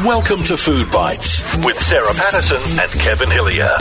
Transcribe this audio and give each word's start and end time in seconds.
Welcome 0.00 0.44
to 0.44 0.56
Food 0.56 0.88
Bites 0.92 1.42
with 1.64 1.76
Sarah 1.80 2.14
Patterson 2.14 2.60
and 2.78 2.90
Kevin 3.00 3.28
Hillier. 3.28 3.76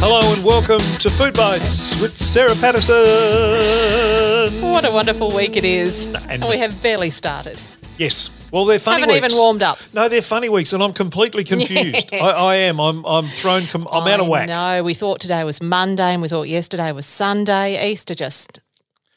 Hello 0.00 0.20
and 0.34 0.44
welcome 0.44 0.78
to 1.00 1.08
Food 1.10 1.34
Bites 1.34 1.98
with 2.00 2.16
Sarah 2.18 2.54
Patterson. 2.56 2.94
What 4.60 4.84
a 4.84 4.90
wonderful 4.90 5.30
week 5.34 5.56
it 5.56 5.64
is. 5.64 6.06
And- 6.08 6.16
And 6.30 6.44
we 6.48 6.58
have 6.58 6.82
barely 6.82 7.10
started. 7.10 7.58
Yes. 7.96 8.28
Well, 8.52 8.64
they're 8.66 8.78
funny 8.78 9.00
Haven't 9.00 9.14
weeks. 9.14 9.26
even 9.26 9.38
warmed 9.38 9.62
up. 9.62 9.78
No, 9.94 10.08
they're 10.08 10.20
funny 10.22 10.48
weeks, 10.48 10.72
and 10.72 10.82
I'm 10.82 10.92
completely 10.92 11.42
confused. 11.52 12.12
I, 12.12 12.18
I 12.18 12.54
am. 12.56 12.78
I'm. 12.80 13.04
I'm 13.04 13.26
thrown. 13.28 13.66
Com- 13.66 13.88
I'm 13.90 14.06
out 14.06 14.20
of 14.20 14.28
whack. 14.28 14.48
No, 14.48 14.82
we 14.84 14.94
thought 14.94 15.20
today 15.20 15.42
was 15.44 15.60
Monday 15.62 16.12
and 16.12 16.20
we 16.22 16.28
thought 16.28 16.48
yesterday 16.48 16.92
was 16.92 17.06
Sunday. 17.06 17.90
Easter 17.90 18.14
just 18.14 18.60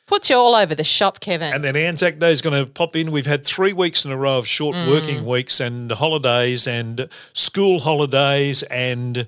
puts 0.07 0.29
you 0.29 0.35
all 0.35 0.55
over 0.55 0.73
the 0.73 0.83
shop, 0.83 1.19
Kevin. 1.19 1.53
And 1.53 1.63
then 1.63 1.75
Anzac 1.75 2.17
Day 2.17 2.31
is 2.31 2.41
going 2.41 2.59
to 2.65 2.69
pop 2.71 2.95
in. 2.95 3.11
We've 3.11 3.25
had 3.27 3.45
three 3.45 3.73
weeks 3.73 4.03
in 4.05 4.11
a 4.11 4.17
row 4.17 4.37
of 4.39 4.47
short 4.47 4.75
Mm. 4.75 4.87
working 4.89 5.25
weeks 5.25 5.59
and 5.59 5.91
holidays 5.91 6.65
and 6.67 7.07
school 7.33 7.79
holidays 7.81 8.63
and 8.63 9.27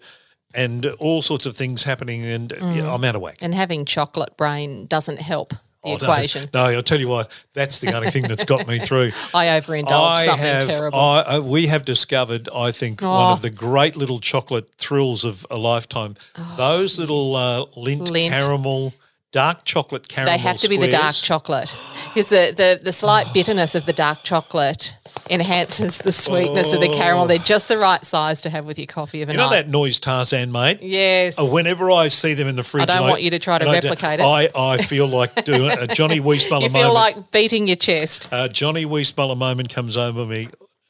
and 0.55 0.87
all 0.97 1.21
sorts 1.21 1.45
of 1.45 1.55
things 1.55 1.84
happening. 1.84 2.25
And 2.25 2.49
Mm. 2.49 2.77
yeah, 2.77 2.91
I'm 2.91 3.03
out 3.03 3.15
of 3.15 3.21
whack. 3.21 3.37
and 3.41 3.53
having 3.53 3.85
chocolate 3.85 4.35
brain 4.35 4.87
doesn't 4.87 5.21
help 5.21 5.49
the 5.84 5.91
Oh, 5.91 5.95
equation. 5.95 6.49
No, 6.53 6.65
I'll 6.65 6.81
tell 6.81 6.99
you 6.99 7.07
what. 7.07 7.29
That's 7.53 7.77
the 7.79 7.93
only 7.93 8.09
thing 8.09 8.23
that's 8.23 8.43
got 8.45 8.67
me 8.67 8.79
through. 8.87 9.11
I 9.34 9.49
overindulged 9.59 10.21
I 10.21 10.25
something 10.25 10.45
have, 10.45 10.67
terrible. 10.67 10.99
I, 10.99 11.37
we 11.39 11.67
have 11.67 11.85
discovered, 11.85 12.49
I 12.53 12.71
think, 12.71 13.01
one 13.01 13.09
Oh. 13.11 13.31
of 13.34 13.41
the 13.43 13.51
great 13.51 13.95
little 13.95 14.20
chocolate 14.20 14.71
thrills 14.79 15.23
of 15.23 15.45
a 15.51 15.57
lifetime. 15.57 16.15
Those 16.57 16.98
little 16.98 17.35
uh, 17.35 17.65
Lindt, 17.77 18.09
Oh. 18.09 18.13
Lindt. 18.13 18.29
caramel, 18.39 18.93
dark 19.31 19.63
chocolate 19.63 20.07
caramel. 20.07 20.33
they 20.35 20.41
have 20.41 20.57
to 20.57 20.67
be 20.67 20.77
the 20.77 20.88
dark 20.88 21.13
chocolate 21.15 21.75
because 22.07 22.29
the, 22.29 22.51
the, 22.55 22.79
the 22.83 22.91
slight 22.91 23.27
bitterness 23.33 23.75
of 23.75 23.85
the 23.85 23.93
dark 23.93 24.23
chocolate 24.23 24.95
enhances 25.29 25.99
the 25.99 26.12
sweetness 26.12 26.73
of 26.73 26.81
the 26.81 26.90
caramel. 26.90 27.27
They're 27.27 27.37
just 27.37 27.67
the 27.67 27.77
right 27.77 28.04
size 28.04 28.41
to 28.41 28.49
have 28.49 28.65
with 28.65 28.79
your 28.79 28.87
coffee 28.87 29.21
of 29.21 29.29
a 29.29 29.34
You 29.34 29.37
know 29.37 29.49
that 29.51 29.70
noise 29.70 29.99
Tarzan 29.99 30.51
made? 30.51 30.81
Yes. 30.81 31.37
Uh, 31.37 31.45
Whenever 31.45 31.91
I 31.91 32.07
see 32.07 32.34
them 32.34 32.48
in 32.48 32.55
the 32.55 32.63
fridge, 32.63 32.84
I 32.84 32.85
don't 32.87 32.98
and 32.98 33.05
want 33.09 33.21
you 33.21 33.29
to 33.31 33.39
try 33.39 33.59
to 33.59 33.67
I 33.67 33.73
replicate 33.73 34.20
it. 34.20 34.23
I, 34.23 34.49
I 34.55 34.77
feel 34.77 35.07
like 35.07 35.45
doing 35.45 35.71
a 35.71 35.85
Johnny 35.87 36.20
Weissmuller 36.20 36.61
you 36.63 36.70
feel 36.70 36.93
moment. 36.93 36.93
like 36.93 37.32
beating 37.32 37.67
your 37.67 37.76
chest. 37.76 38.29
uh, 38.32 38.48
Johnny 38.48 38.85
Weissmuller 38.85 39.37
moment 39.37 39.70
comes 39.70 39.95
over 39.95 40.26
me 40.26 40.48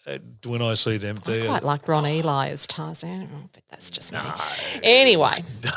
uh, 0.07 0.17
when 0.45 0.61
I 0.61 0.75
see 0.75 0.97
them. 0.97 1.17
I 1.25 1.45
quite 1.45 1.63
like 1.63 1.87
Ron 1.87 2.05
Ely 2.07 2.49
as 2.49 2.65
Tarzan, 2.67 3.29
oh, 3.33 3.49
but 3.53 3.63
that's 3.69 3.91
just 3.91 4.13
me. 4.13 4.19
Anyway, 4.81 5.43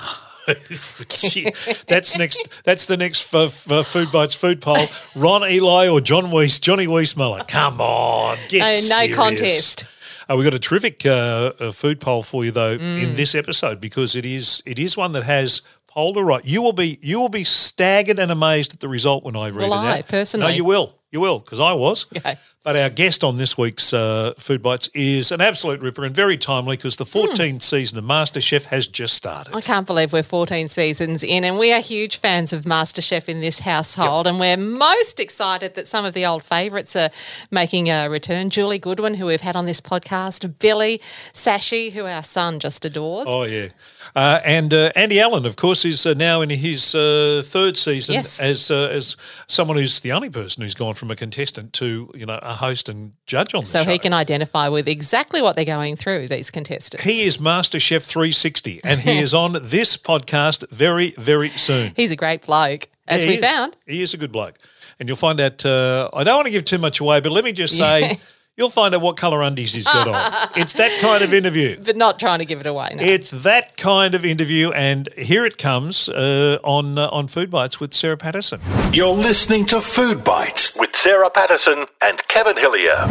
that's 1.86 2.16
next. 2.18 2.48
That's 2.64 2.86
the 2.86 2.96
next 2.96 3.22
food 3.22 4.12
bites 4.12 4.34
food 4.34 4.60
poll. 4.60 4.86
Ron 5.14 5.48
Ely 5.50 5.88
or 5.88 6.00
John 6.00 6.30
Weiss, 6.30 6.58
Johnny 6.58 6.86
Weissmuller. 6.86 7.46
Come 7.48 7.80
on, 7.80 8.36
get 8.48 8.58
No- 8.60 8.66
no 8.66 8.72
serious. 8.72 9.16
contest. 9.16 9.86
Uh, 10.30 10.36
we've 10.36 10.44
got 10.44 10.54
a 10.54 10.58
terrific 10.58 11.04
uh, 11.04 11.52
uh, 11.58 11.72
food 11.72 12.00
poll 12.00 12.22
for 12.22 12.44
you 12.44 12.50
though 12.52 12.78
Mm. 12.78 13.02
in 13.02 13.14
this 13.16 13.34
episode 13.34 13.80
because 13.80 14.16
it 14.16 14.24
is 14.24 14.62
it 14.66 14.78
is 14.78 14.96
one 14.96 15.12
that 15.12 15.24
has 15.24 15.62
polarized. 15.88 16.46
You 16.46 16.62
will 16.62 16.72
be 16.72 16.98
you 17.02 17.18
will 17.20 17.28
be 17.28 17.44
staggered 17.44 18.18
and 18.18 18.30
amazed 18.30 18.72
at 18.74 18.80
the 18.80 18.88
result 18.88 19.24
when 19.24 19.36
I 19.36 19.48
read 19.48 19.68
Will 19.68 19.74
it 19.74 19.76
I, 19.76 19.98
out. 19.98 20.08
personally? 20.08 20.46
No, 20.52 20.54
you 20.56 20.64
will. 20.64 20.94
You 21.12 21.20
will 21.20 21.38
because 21.38 21.60
I 21.60 21.72
was. 21.72 22.06
Okay. 22.16 22.36
But 22.64 22.76
our 22.76 22.90
guest 22.90 23.24
on 23.24 23.38
this 23.38 23.58
week's 23.58 23.92
uh, 23.92 24.34
Food 24.38 24.62
Bites 24.62 24.88
is 24.94 25.32
an 25.32 25.40
absolute 25.40 25.80
ripper 25.80 26.04
and 26.04 26.14
very 26.14 26.36
timely 26.38 26.76
because 26.76 26.94
the 26.94 27.04
14th 27.04 27.60
season 27.60 27.98
of 27.98 28.04
MasterChef 28.04 28.66
has 28.66 28.86
just 28.86 29.14
started. 29.14 29.52
I 29.52 29.60
can't 29.60 29.84
believe 29.84 30.12
we're 30.12 30.22
14 30.22 30.68
seasons 30.68 31.24
in, 31.24 31.42
and 31.42 31.58
we 31.58 31.72
are 31.72 31.80
huge 31.80 32.18
fans 32.18 32.52
of 32.52 32.62
MasterChef 32.62 33.28
in 33.28 33.40
this 33.40 33.58
household. 33.58 34.28
And 34.28 34.38
we're 34.38 34.56
most 34.56 35.18
excited 35.18 35.74
that 35.74 35.88
some 35.88 36.04
of 36.04 36.14
the 36.14 36.24
old 36.24 36.44
favourites 36.44 36.94
are 36.94 37.10
making 37.50 37.88
a 37.90 38.08
return. 38.08 38.48
Julie 38.48 38.78
Goodwin, 38.78 39.14
who 39.14 39.26
we've 39.26 39.40
had 39.40 39.56
on 39.56 39.66
this 39.66 39.80
podcast, 39.80 40.60
Billie 40.60 41.00
Sashi, 41.34 41.90
who 41.90 42.06
our 42.06 42.22
son 42.22 42.60
just 42.60 42.84
adores. 42.84 43.26
Oh 43.28 43.42
yeah, 43.42 43.70
uh, 44.14 44.38
and 44.44 44.72
uh, 44.72 44.92
Andy 44.94 45.18
Allen, 45.20 45.46
of 45.46 45.56
course, 45.56 45.84
is 45.84 46.06
uh, 46.06 46.14
now 46.14 46.42
in 46.42 46.50
his 46.50 46.94
uh, 46.94 47.42
third 47.44 47.76
season 47.76 48.14
Yes. 48.14 48.40
as 48.40 48.70
uh, 48.70 48.86
as 48.92 49.16
someone 49.48 49.76
who's 49.78 49.98
the 49.98 50.12
only 50.12 50.30
person 50.30 50.62
who's 50.62 50.76
gone 50.76 50.94
from 51.02 51.10
a 51.10 51.16
contestant 51.16 51.72
to 51.72 52.08
you 52.14 52.24
know 52.24 52.38
a 52.42 52.54
host 52.54 52.88
and 52.88 53.12
judge 53.26 53.54
on 53.54 53.62
the 53.62 53.66
so 53.66 53.82
show. 53.82 53.90
he 53.90 53.98
can 53.98 54.12
identify 54.12 54.68
with 54.68 54.86
exactly 54.86 55.42
what 55.42 55.56
they're 55.56 55.64
going 55.64 55.96
through, 55.96 56.28
these 56.28 56.48
contestants. 56.48 57.04
He 57.04 57.22
is 57.22 57.38
MasterChef 57.38 58.06
360, 58.06 58.82
and 58.84 59.00
he 59.00 59.18
is 59.18 59.34
on 59.34 59.52
this 59.64 59.96
podcast 59.96 60.68
very 60.70 61.10
very 61.18 61.48
soon. 61.50 61.92
He's 61.96 62.12
a 62.12 62.16
great 62.16 62.46
bloke, 62.46 62.86
as 63.08 63.24
Yeah, 63.24 63.28
we 63.30 63.34
is. 63.34 63.40
found. 63.40 63.76
he 63.84 64.00
is 64.00 64.14
a 64.14 64.16
good 64.16 64.30
bloke, 64.30 64.58
and 65.00 65.08
you'll 65.08 65.16
find 65.16 65.40
out. 65.40 65.66
Uh, 65.66 66.08
I 66.14 66.22
don't 66.22 66.36
want 66.36 66.46
to 66.46 66.52
give 66.52 66.64
too 66.64 66.78
much 66.78 67.00
away, 67.00 67.18
but 67.18 67.32
let 67.32 67.42
me 67.42 67.50
just 67.50 67.76
say. 67.84 68.18
You'll 68.56 68.68
find 68.68 68.94
out 68.94 69.00
what 69.00 69.16
colour 69.16 69.42
undies 69.42 69.72
he's 69.72 69.86
got 69.86 70.08
on. 70.08 70.50
It's 70.56 70.74
that 70.74 71.00
kind 71.00 71.24
of 71.24 71.32
interview. 71.32 71.80
But 71.82 71.96
not 71.96 72.18
trying 72.18 72.40
to 72.40 72.44
give 72.44 72.60
it 72.60 72.66
away. 72.66 72.90
No. 72.94 73.02
It's 73.02 73.30
that 73.30 73.78
kind 73.78 74.14
of 74.14 74.26
interview, 74.26 74.70
and 74.72 75.08
here 75.16 75.46
it 75.46 75.56
comes 75.56 76.10
uh, 76.10 76.58
on 76.62 76.98
uh, 76.98 77.08
on 77.08 77.28
Food 77.28 77.50
Bites 77.50 77.80
with 77.80 77.94
Sarah 77.94 78.18
Patterson. 78.18 78.60
You're 78.92 79.08
listening 79.16 79.64
to 79.66 79.80
Food 79.80 80.22
Bites 80.22 80.76
with 80.76 80.94
Sarah 80.94 81.30
Patterson 81.30 81.86
and 82.02 82.26
Kevin 82.28 82.56
Hillier. 82.56 83.08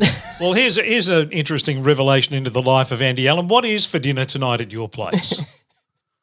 Well, 0.40 0.54
here's 0.54 0.76
here's 0.76 1.08
an 1.08 1.30
interesting 1.32 1.82
revelation 1.82 2.34
into 2.34 2.48
the 2.48 2.62
life 2.62 2.90
of 2.92 3.02
Andy 3.02 3.28
Allen. 3.28 3.46
What 3.48 3.66
is 3.66 3.84
for 3.84 3.98
dinner 3.98 4.24
tonight 4.24 4.62
at 4.62 4.72
your 4.72 4.88
place? 4.88 5.38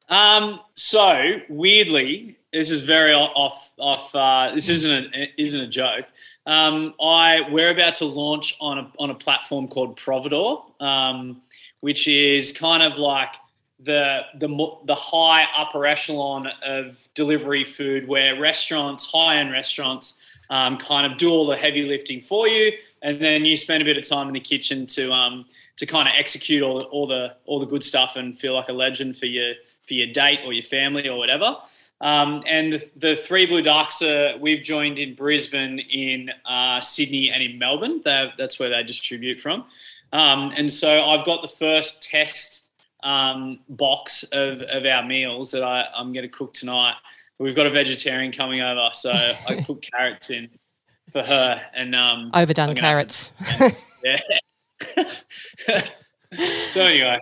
Um, 0.10 0.62
so 0.74 1.42
weirdly, 1.50 2.38
this 2.54 2.72
is 2.72 2.80
very 2.80 3.14
off 3.14 3.72
off. 3.78 4.16
Uh, 4.16 4.56
this 4.56 4.70
isn't 4.70 5.14
a, 5.14 5.42
isn't 5.42 5.60
a 5.60 5.68
joke. 5.68 6.06
Um, 6.48 6.94
I 7.02 7.42
we're 7.52 7.72
about 7.72 7.96
to 7.96 8.06
launch 8.06 8.56
on 8.62 8.78
a 8.78 8.92
on 8.98 9.10
a 9.10 9.16
platform 9.16 9.68
called 9.68 9.98
Providoor, 9.98 10.64
um, 10.82 11.42
which 11.82 12.08
is 12.08 12.54
kind 12.54 12.82
of 12.82 12.98
like 12.98 13.36
the 13.84 14.22
the 14.40 14.48
the 14.86 14.96
high 14.96 15.46
upper 15.56 15.86
echelon 15.86 16.48
of 16.66 16.98
delivery 17.16 17.66
food, 17.66 18.08
where 18.08 18.40
restaurants, 18.40 19.06
high 19.12 19.38
end 19.38 19.52
restaurants, 19.52 20.16
um, 20.50 20.78
kind 20.78 21.12
of 21.12 21.18
do 21.18 21.30
all 21.30 21.46
the 21.46 21.58
heavy 21.58 21.84
lifting 21.84 22.22
for 22.22 22.48
you, 22.48 22.72
and 23.02 23.22
then 23.22 23.44
you 23.44 23.58
spend 23.58 23.82
a 23.82 23.86
bit 23.86 23.98
of 23.98 24.08
time 24.08 24.28
in 24.28 24.34
the 24.34 24.40
kitchen 24.40 24.86
to 24.88 25.12
um, 25.12 25.46
to 25.76 25.86
kind 25.86 26.08
of 26.08 26.14
execute 26.18 26.64
all 26.64 26.80
the, 26.80 26.86
all 26.86 27.08
the 27.08 27.36
all 27.46 27.60
the 27.60 27.66
good 27.66 27.84
stuff 27.84 28.16
and 28.16 28.40
feel 28.40 28.54
like 28.54 28.70
a 28.70 28.74
legend 28.74 29.18
for 29.18 29.26
your 29.26 29.54
for 29.86 29.96
your 29.96 30.08
date 30.14 30.40
or 30.46 30.54
your 30.54 30.64
family 30.64 31.10
or 31.10 31.18
whatever. 31.18 31.58
Um, 32.00 32.44
and 32.46 32.74
the, 32.74 32.90
the 32.96 33.16
three 33.16 33.46
Blue 33.46 33.62
Ducks 33.62 34.02
are, 34.02 34.38
we've 34.38 34.64
joined 34.64 35.00
in 35.00 35.16
Brisbane, 35.16 35.80
in 35.80 36.30
uh, 36.46 36.80
Sydney, 36.80 37.32
and 37.32 37.42
in 37.42 37.58
Melbourne. 37.58 38.02
They're, 38.04 38.32
that's 38.38 38.60
where 38.60 38.70
they 38.70 38.84
distribute 38.84 39.42
from. 39.42 39.66
Um, 40.14 40.54
and 40.56 40.72
so 40.72 41.04
I've 41.04 41.26
got 41.26 41.42
the 41.42 41.48
first 41.48 42.04
test 42.04 42.70
um, 43.04 43.60
box 43.70 44.24
of, 44.32 44.62
of 44.62 44.86
our 44.86 45.04
meals 45.04 45.52
that 45.52 45.64
I, 45.64 45.86
I'm 45.96 46.14
going 46.14 46.24
to 46.24 46.30
cook 46.30 46.54
tonight. 46.54 46.96
We've 47.40 47.56
got 47.56 47.68
a 47.68 47.72
vegetarian 47.72 48.32
coming 48.32 48.62
over, 48.62 48.90
so 48.94 49.12
I 49.12 49.64
put 49.66 49.82
carrots 49.92 50.30
in 50.30 50.50
for 51.12 51.24
her. 51.24 51.62
And 51.74 51.96
um, 51.96 52.32
Overdone 52.34 52.76
carrots. 52.76 53.32
yeah. 54.04 54.18
so 56.72 56.86
anyway, 56.86 57.20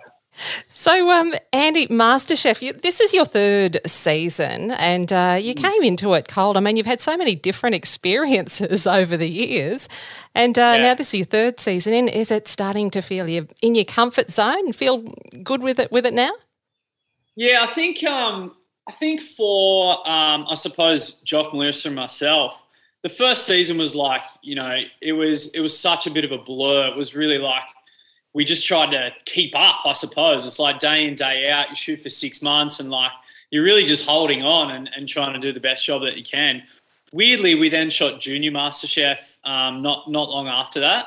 So, 0.68 1.10
um, 1.10 1.34
Andy, 1.52 1.86
MasterChef, 1.86 2.60
you, 2.62 2.72
this 2.74 3.00
is 3.00 3.12
your 3.12 3.24
third 3.24 3.80
season, 3.86 4.70
and 4.72 5.12
uh, 5.12 5.38
you 5.40 5.54
came 5.54 5.82
into 5.82 6.12
it 6.14 6.28
cold. 6.28 6.56
I 6.56 6.60
mean, 6.60 6.76
you've 6.76 6.86
had 6.86 7.00
so 7.00 7.16
many 7.16 7.34
different 7.34 7.74
experiences 7.74 8.86
over 8.98 9.16
the 9.16 9.28
years, 9.28 9.88
and 10.34 10.58
uh, 10.58 10.74
Yeah. 10.76 10.82
now 10.82 10.94
this 10.94 11.14
is 11.14 11.20
your 11.20 11.26
third 11.26 11.58
season. 11.60 11.94
In 11.94 12.08
is 12.08 12.30
it 12.30 12.48
starting 12.48 12.90
to 12.90 13.00
feel 13.00 13.28
you 13.28 13.48
in 13.62 13.74
your 13.74 13.84
comfort 13.86 14.30
zone? 14.30 14.72
Feel 14.72 15.02
good 15.42 15.62
with 15.62 15.78
it 15.78 15.90
with 15.90 16.04
it 16.06 16.14
now? 16.14 16.32
Yeah, 17.34 17.64
I 17.68 17.72
think 17.72 18.02
um, 18.04 18.54
I 18.88 18.92
think 18.92 19.22
for 19.22 20.06
um, 20.08 20.46
I 20.48 20.54
suppose 20.54 21.14
Jock 21.24 21.52
Melissa 21.52 21.88
and 21.88 21.96
myself, 21.96 22.62
the 23.02 23.08
first 23.08 23.46
season 23.46 23.78
was 23.78 23.94
like 23.94 24.22
you 24.42 24.54
know 24.54 24.80
it 25.00 25.12
was 25.12 25.54
it 25.54 25.60
was 25.60 25.78
such 25.78 26.06
a 26.06 26.10
bit 26.10 26.24
of 26.24 26.32
a 26.32 26.38
blur. 26.38 26.88
It 26.88 26.96
was 26.96 27.14
really 27.14 27.38
like 27.38 27.64
we 28.36 28.44
just 28.44 28.66
tried 28.66 28.90
to 28.90 29.10
keep 29.24 29.56
up. 29.56 29.86
I 29.86 29.94
suppose 29.94 30.46
it's 30.46 30.58
like 30.58 30.78
day 30.78 31.06
in 31.06 31.14
day 31.14 31.48
out. 31.48 31.70
You 31.70 31.74
shoot 31.74 32.02
for 32.02 32.10
six 32.10 32.42
months 32.42 32.80
and 32.80 32.90
like 32.90 33.10
you're 33.50 33.64
really 33.64 33.86
just 33.86 34.04
holding 34.04 34.42
on 34.42 34.72
and, 34.72 34.90
and 34.94 35.08
trying 35.08 35.32
to 35.32 35.40
do 35.40 35.54
the 35.54 35.60
best 35.60 35.86
job 35.86 36.02
that 36.02 36.18
you 36.18 36.22
can. 36.22 36.62
Weirdly, 37.12 37.54
we 37.54 37.70
then 37.70 37.88
shot 37.88 38.20
Junior 38.20 38.50
MasterChef 38.50 39.36
um, 39.42 39.80
not 39.80 40.10
not 40.10 40.28
long 40.28 40.48
after 40.48 40.80
that, 40.80 41.06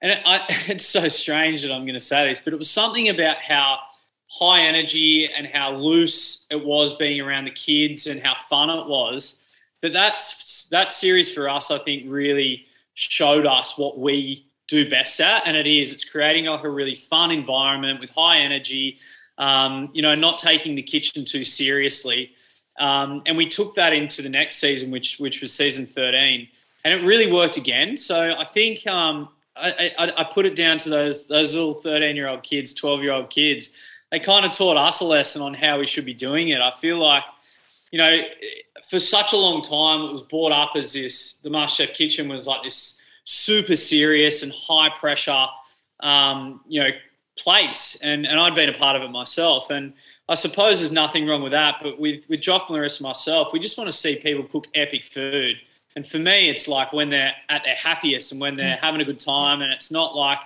and 0.00 0.12
it, 0.12 0.20
I, 0.24 0.40
it's 0.68 0.86
so 0.86 1.06
strange 1.08 1.60
that 1.62 1.70
I'm 1.70 1.82
going 1.82 1.92
to 1.92 2.00
say 2.00 2.30
this, 2.30 2.40
but 2.40 2.54
it 2.54 2.58
was 2.58 2.70
something 2.70 3.10
about 3.10 3.36
how 3.36 3.80
high 4.28 4.62
energy 4.62 5.30
and 5.30 5.46
how 5.46 5.74
loose 5.74 6.46
it 6.50 6.64
was 6.64 6.96
being 6.96 7.20
around 7.20 7.44
the 7.44 7.50
kids 7.50 8.06
and 8.06 8.22
how 8.22 8.34
fun 8.48 8.70
it 8.70 8.86
was. 8.86 9.36
But 9.82 9.92
that's 9.92 10.66
that 10.70 10.94
series 10.94 11.30
for 11.30 11.46
us, 11.50 11.70
I 11.70 11.78
think, 11.78 12.04
really 12.06 12.64
showed 12.94 13.44
us 13.44 13.76
what 13.76 13.98
we 13.98 14.47
do 14.68 14.88
best 14.88 15.18
at, 15.20 15.42
and 15.46 15.56
it 15.56 15.66
is 15.66 15.92
it's 15.92 16.04
creating 16.04 16.44
like 16.44 16.62
a 16.62 16.70
really 16.70 16.94
fun 16.94 17.30
environment 17.30 18.00
with 18.00 18.10
high 18.10 18.38
energy. 18.38 18.98
Um, 19.38 19.90
you 19.92 20.02
know, 20.02 20.14
not 20.14 20.38
taking 20.38 20.74
the 20.74 20.82
kitchen 20.82 21.24
too 21.24 21.44
seriously. 21.44 22.32
Um, 22.78 23.22
and 23.26 23.36
we 23.36 23.48
took 23.48 23.74
that 23.74 23.92
into 23.92 24.22
the 24.22 24.28
next 24.28 24.56
season, 24.56 24.90
which 24.90 25.18
which 25.18 25.40
was 25.40 25.52
season 25.52 25.86
13, 25.86 26.48
and 26.84 26.94
it 26.94 27.04
really 27.04 27.30
worked 27.30 27.56
again. 27.56 27.96
So 27.96 28.34
I 28.38 28.44
think 28.44 28.86
um, 28.86 29.30
I, 29.56 29.92
I, 29.98 30.12
I, 30.18 30.24
put 30.24 30.46
it 30.46 30.54
down 30.54 30.78
to 30.78 30.90
those 30.90 31.26
those 31.26 31.54
little 31.54 31.74
13 31.74 32.14
year 32.14 32.28
old 32.28 32.42
kids, 32.42 32.74
12 32.74 33.02
year 33.02 33.12
old 33.12 33.30
kids. 33.30 33.72
They 34.10 34.20
kind 34.20 34.46
of 34.46 34.52
taught 34.52 34.76
us 34.76 35.00
a 35.00 35.04
lesson 35.04 35.42
on 35.42 35.54
how 35.54 35.78
we 35.78 35.86
should 35.86 36.06
be 36.06 36.14
doing 36.14 36.48
it. 36.48 36.60
I 36.60 36.72
feel 36.80 36.98
like, 36.98 37.24
you 37.90 37.98
know, 37.98 38.22
for 38.88 38.98
such 38.98 39.32
a 39.34 39.36
long 39.36 39.60
time, 39.60 40.08
it 40.08 40.12
was 40.12 40.22
brought 40.22 40.52
up 40.52 40.72
as 40.76 40.92
this. 40.92 41.34
The 41.34 41.50
MasterChef 41.50 41.94
kitchen 41.94 42.28
was 42.28 42.46
like 42.46 42.62
this 42.62 42.97
super 43.30 43.76
serious 43.76 44.42
and 44.42 44.50
high 44.56 44.88
pressure, 44.88 45.46
um, 46.00 46.62
you 46.66 46.80
know, 46.80 46.88
place, 47.36 48.00
and 48.02 48.26
and 48.26 48.40
I'd 48.40 48.54
been 48.54 48.70
a 48.70 48.78
part 48.78 48.96
of 48.96 49.02
it 49.02 49.10
myself, 49.10 49.68
and 49.68 49.92
I 50.30 50.34
suppose 50.34 50.80
there's 50.80 50.92
nothing 50.92 51.26
wrong 51.26 51.42
with 51.42 51.52
that. 51.52 51.76
But 51.82 52.00
with 52.00 52.24
with 52.28 52.40
Jock 52.40 52.70
Melissa 52.70 53.02
myself, 53.02 53.52
we 53.52 53.58
just 53.58 53.76
want 53.76 53.88
to 53.88 53.96
see 53.96 54.16
people 54.16 54.44
cook 54.44 54.66
epic 54.74 55.04
food. 55.04 55.56
And 55.94 56.06
for 56.06 56.18
me, 56.18 56.48
it's 56.48 56.68
like 56.68 56.92
when 56.92 57.10
they're 57.10 57.34
at 57.50 57.64
their 57.64 57.74
happiest 57.74 58.32
and 58.32 58.40
when 58.40 58.54
they're 58.54 58.76
mm. 58.76 58.80
having 58.80 59.02
a 59.02 59.04
good 59.04 59.20
time, 59.20 59.60
and 59.60 59.72
it's 59.72 59.90
not 59.90 60.16
like 60.16 60.38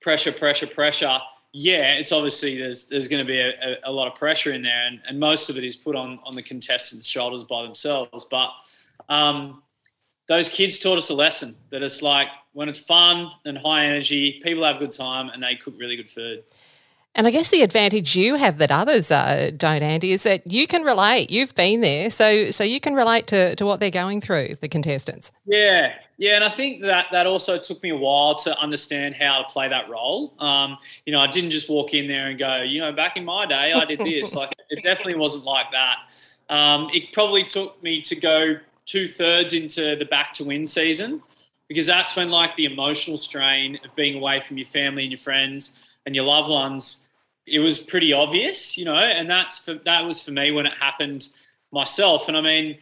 pressure, 0.00 0.32
pressure, 0.32 0.66
pressure. 0.68 1.18
Yeah, 1.52 1.94
it's 1.94 2.12
obviously 2.12 2.56
there's 2.56 2.84
there's 2.84 3.08
going 3.08 3.20
to 3.20 3.26
be 3.26 3.40
a, 3.40 3.48
a, 3.48 3.90
a, 3.90 3.92
lot 3.92 4.06
of 4.06 4.14
pressure 4.14 4.52
in 4.52 4.62
there, 4.62 4.86
and, 4.86 5.00
and 5.08 5.18
most 5.18 5.50
of 5.50 5.58
it 5.58 5.64
is 5.64 5.74
put 5.74 5.96
on 5.96 6.20
on 6.24 6.34
the 6.34 6.42
contestants' 6.42 7.08
shoulders 7.08 7.42
by 7.42 7.64
themselves. 7.64 8.26
But 8.30 8.50
um, 9.08 9.62
those 10.28 10.48
kids 10.48 10.78
taught 10.78 10.98
us 10.98 11.10
a 11.10 11.14
lesson 11.14 11.56
that 11.70 11.82
it's 11.82 12.02
like 12.02 12.28
when 12.52 12.68
it's 12.68 12.78
fun 12.78 13.30
and 13.44 13.58
high 13.58 13.86
energy, 13.86 14.40
people 14.42 14.64
have 14.64 14.76
a 14.76 14.78
good 14.78 14.92
time 14.92 15.30
and 15.30 15.42
they 15.42 15.56
cook 15.56 15.74
really 15.78 15.96
good 15.96 16.10
food. 16.10 16.44
And 17.14 17.26
I 17.26 17.30
guess 17.30 17.50
the 17.50 17.62
advantage 17.62 18.14
you 18.14 18.36
have 18.36 18.58
that 18.58 18.70
others 18.70 19.10
uh, 19.10 19.50
don't, 19.56 19.82
Andy, 19.82 20.12
is 20.12 20.22
that 20.22 20.46
you 20.46 20.68
can 20.68 20.82
relate. 20.82 21.30
You've 21.30 21.54
been 21.54 21.80
there, 21.80 22.10
so 22.10 22.50
so 22.50 22.62
you 22.62 22.78
can 22.78 22.94
relate 22.94 23.26
to, 23.28 23.56
to 23.56 23.66
what 23.66 23.80
they're 23.80 23.90
going 23.90 24.20
through, 24.20 24.56
the 24.60 24.68
contestants. 24.68 25.32
Yeah, 25.44 25.94
yeah, 26.18 26.36
and 26.36 26.44
I 26.44 26.48
think 26.48 26.82
that 26.82 27.06
that 27.10 27.26
also 27.26 27.58
took 27.58 27.82
me 27.82 27.90
a 27.90 27.96
while 27.96 28.36
to 28.36 28.56
understand 28.60 29.16
how 29.16 29.42
to 29.42 29.48
play 29.48 29.68
that 29.68 29.88
role. 29.88 30.34
Um, 30.38 30.78
you 31.06 31.12
know, 31.12 31.20
I 31.20 31.26
didn't 31.26 31.50
just 31.50 31.68
walk 31.68 31.92
in 31.92 32.06
there 32.06 32.28
and 32.28 32.38
go, 32.38 32.62
you 32.62 32.80
know, 32.80 32.92
back 32.92 33.16
in 33.16 33.24
my 33.24 33.46
day, 33.46 33.72
I 33.72 33.84
did 33.84 33.98
this. 33.98 34.34
like, 34.36 34.54
it 34.68 34.84
definitely 34.84 35.16
wasn't 35.16 35.44
like 35.44 35.72
that. 35.72 35.96
Um, 36.50 36.88
it 36.92 37.12
probably 37.12 37.44
took 37.44 37.82
me 37.82 38.00
to 38.02 38.14
go 38.14 38.56
two 38.88 39.08
thirds 39.08 39.52
into 39.52 39.94
the 39.96 40.04
back 40.04 40.32
to 40.32 40.44
win 40.44 40.66
season 40.66 41.22
because 41.68 41.86
that's 41.86 42.16
when 42.16 42.30
like 42.30 42.56
the 42.56 42.64
emotional 42.64 43.18
strain 43.18 43.78
of 43.84 43.94
being 43.94 44.16
away 44.16 44.40
from 44.40 44.56
your 44.56 44.66
family 44.68 45.02
and 45.02 45.12
your 45.12 45.18
friends 45.18 45.78
and 46.06 46.16
your 46.16 46.24
loved 46.24 46.48
ones 46.48 47.06
it 47.50 47.60
was 47.60 47.78
pretty 47.78 48.12
obvious, 48.12 48.76
you 48.76 48.84
know, 48.84 48.94
and 48.94 49.28
that's 49.28 49.58
for, 49.58 49.74
that 49.84 50.04
was 50.04 50.20
for 50.20 50.30
me 50.30 50.50
when 50.50 50.66
it 50.66 50.74
happened 50.74 51.28
myself. 51.72 52.28
And 52.28 52.36
I 52.36 52.40
mean, 52.40 52.78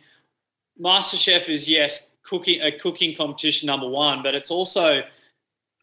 MasterChef 0.81 1.49
is 1.49 1.69
yes, 1.69 2.11
cooking 2.23 2.61
a 2.61 2.73
cooking 2.73 3.15
competition 3.17 3.67
number 3.67 3.89
one, 3.89 4.23
but 4.23 4.35
it's 4.35 4.51
also 4.51 5.03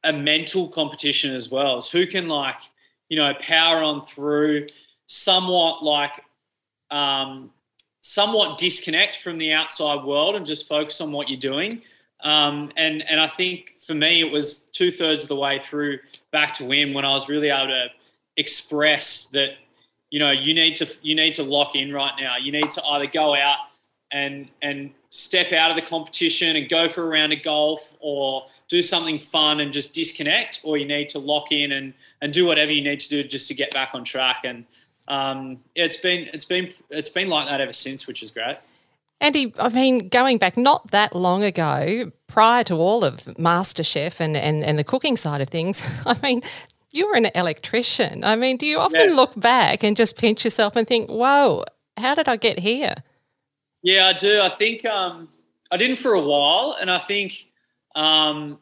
a 0.04 0.14
mental 0.14 0.68
competition 0.68 1.34
as 1.34 1.50
well. 1.50 1.78
It's 1.78 1.90
who 1.90 2.06
can 2.06 2.28
like, 2.28 2.60
you 3.10 3.18
know, 3.18 3.34
power 3.42 3.82
on 3.82 4.06
through, 4.06 4.68
somewhat 5.08 5.84
like, 5.84 6.12
um, 6.92 7.52
somewhat 8.04 8.58
disconnect 8.58 9.16
from 9.16 9.38
the 9.38 9.54
outside 9.54 10.04
world 10.04 10.36
and 10.36 10.46
just 10.46 10.68
focus 10.68 11.00
on 11.00 11.12
what 11.14 11.30
you're 11.30 11.40
doing. 11.40 11.82
Um, 12.22 12.72
and 12.78 13.02
and 13.10 13.20
I 13.20 13.28
think 13.28 13.76
for 13.86 13.96
me, 13.96 14.22
it 14.22 14.32
was 14.32 14.66
two 14.72 14.92
thirds 14.92 15.24
of 15.24 15.30
the 15.30 15.36
way 15.36 15.60
through 15.60 16.00
back 16.32 16.54
to 16.54 16.66
win 16.66 16.94
when 16.94 17.06
I 17.06 17.12
was 17.12 17.28
really 17.28 17.50
able 17.50 17.68
to 17.68 17.88
express 18.38 19.26
that 19.28 19.52
you 20.10 20.20
know 20.20 20.32
you 20.32 20.54
need 20.54 20.76
to 20.78 20.88
you 21.02 21.16
need 21.16 21.34
to 21.36 21.44
lock 21.44 21.76
in 21.76 21.92
right 21.92 22.14
now. 22.20 22.36
You 22.38 22.52
need 22.52 22.72
to 22.72 22.84
either 22.84 23.08
go 23.08 23.36
out 23.36 23.58
and 24.12 24.50
and 24.62 24.92
step 25.10 25.52
out 25.54 25.72
of 25.72 25.76
the 25.76 25.82
competition 25.82 26.56
and 26.56 26.70
go 26.70 26.88
for 26.88 27.04
a 27.04 27.08
round 27.08 27.34
of 27.34 27.42
golf 27.42 27.94
or 28.00 28.46
do 28.68 28.82
something 28.82 29.20
fun 29.20 29.60
and 29.60 29.74
just 29.74 29.94
disconnect 29.94 30.62
or 30.64 30.78
you 30.78 30.86
need 30.86 31.10
to 31.10 31.20
lock 31.20 31.52
in 31.52 31.72
and 31.72 31.94
and 32.22 32.34
do 32.34 32.46
whatever 32.46 32.72
you 32.72 32.84
need 32.84 33.00
to 33.00 33.10
do 33.10 33.24
just 33.24 33.48
to 33.48 33.54
get 33.54 33.72
back 33.72 33.92
on 33.94 34.04
track 34.04 34.42
and 34.44 34.66
um, 35.08 35.60
it's 35.76 35.98
been 35.98 36.30
it's 36.34 36.46
been 36.46 36.74
it's 36.90 37.10
been 37.10 37.30
like 37.30 37.48
that 37.48 37.62
ever 37.62 37.74
since 37.74 38.08
which 38.08 38.24
is 38.24 38.32
great 38.32 38.58
Andy, 39.24 39.54
I 39.58 39.70
mean, 39.70 40.10
going 40.10 40.38
back 40.38 40.58
not 40.58 40.92
that 40.92 41.16
long 41.16 41.46
ago, 41.46 42.12
prior 42.28 42.62
to 42.66 42.76
all 42.76 43.06
of 43.06 43.22
MasterChef 43.38 44.20
and, 44.20 44.36
and, 44.36 44.66
and 44.66 44.78
the 44.78 44.84
cooking 44.84 45.16
side 45.16 45.40
of 45.40 45.48
things, 45.48 45.82
I 46.06 46.18
mean, 46.22 46.42
you 46.92 47.08
were 47.08 47.16
an 47.16 47.30
electrician. 47.34 48.26
I 48.26 48.36
mean, 48.36 48.58
do 48.58 48.66
you 48.66 48.80
often 48.80 49.10
yeah. 49.10 49.16
look 49.16 49.40
back 49.40 49.82
and 49.82 49.96
just 49.96 50.18
pinch 50.18 50.44
yourself 50.44 50.76
and 50.76 50.86
think, 50.86 51.10
whoa, 51.10 51.64
how 51.96 52.16
did 52.16 52.28
I 52.28 52.36
get 52.36 52.60
here? 52.60 52.96
Yeah, 53.82 54.08
I 54.08 54.14
do. 54.14 54.42
I 54.42 54.50
think 54.50 54.84
um, 54.86 55.30
I 55.72 55.78
didn't 55.78 55.98
for 55.98 56.14
a 56.14 56.22
while. 56.22 56.76
And 56.80 56.92
I 56.92 57.00
think, 57.00 57.48
um, 57.96 58.60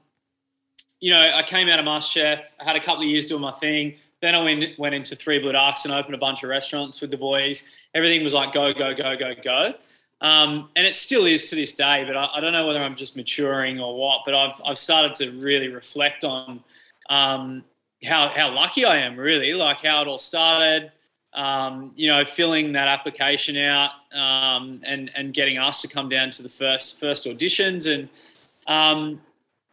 you 1.00 1.12
know, 1.12 1.32
I 1.34 1.42
came 1.42 1.70
out 1.70 1.80
of 1.80 1.86
MasterChef, 1.86 2.44
I 2.60 2.64
had 2.64 2.76
a 2.76 2.80
couple 2.80 3.02
of 3.02 3.10
years 3.10 3.26
doing 3.26 3.42
my 3.42 3.52
thing. 3.54 3.96
Then 4.22 4.36
I 4.36 4.44
went, 4.44 4.78
went 4.78 4.96
into 4.96 5.16
Three 5.16 5.40
Blue 5.40 5.52
Ducks 5.52 5.86
and 5.86 5.94
opened 5.94 6.16
a 6.16 6.20
bunch 6.20 6.44
of 6.44 6.50
restaurants 6.50 7.02
with 7.02 7.12
the 7.12 7.18
boys. 7.18 7.64
Everything 7.96 8.24
was 8.24 8.34
like 8.34 8.54
go, 8.54 8.72
go, 8.74 8.94
go, 8.94 9.16
go, 9.18 9.34
go. 9.44 9.74
Um, 10.22 10.70
and 10.76 10.86
it 10.86 10.96
still 10.96 11.26
is 11.26 11.50
to 11.50 11.56
this 11.56 11.74
day, 11.74 12.04
but 12.06 12.16
I, 12.16 12.30
I, 12.36 12.40
don't 12.40 12.54
know 12.54 12.68
whether 12.68 12.80
I'm 12.80 12.96
just 12.96 13.18
maturing 13.18 13.80
or 13.80 13.98
what. 13.98 14.22
But 14.24 14.36
I've 14.36 14.62
I've 14.64 14.78
started 14.78 15.16
to 15.16 15.32
really 15.40 15.70
reflect 15.70 16.24
on 16.24 16.64
um, 17.10 17.64
how 18.06 18.30
how 18.30 18.54
lucky 18.54 18.86
I 18.86 18.98
am, 18.98 19.18
really, 19.18 19.54
like 19.54 19.78
how 19.78 20.04
it 20.04 20.08
all 20.08 20.20
started. 20.20 20.92
Um, 21.34 21.94
you 21.96 22.08
know, 22.08 22.24
filling 22.24 22.74
that 22.74 22.88
application 22.88 23.58
out 23.58 23.92
um, 24.14 24.82
and 24.86 25.10
and 25.16 25.34
getting 25.34 25.58
us 25.58 25.82
to 25.82 25.88
come 25.88 26.08
down 26.08 26.30
to 26.32 26.44
the 26.44 26.50
first 26.50 27.00
first 27.00 27.26
auditions, 27.26 27.92
and 27.92 28.08
um, 28.68 29.22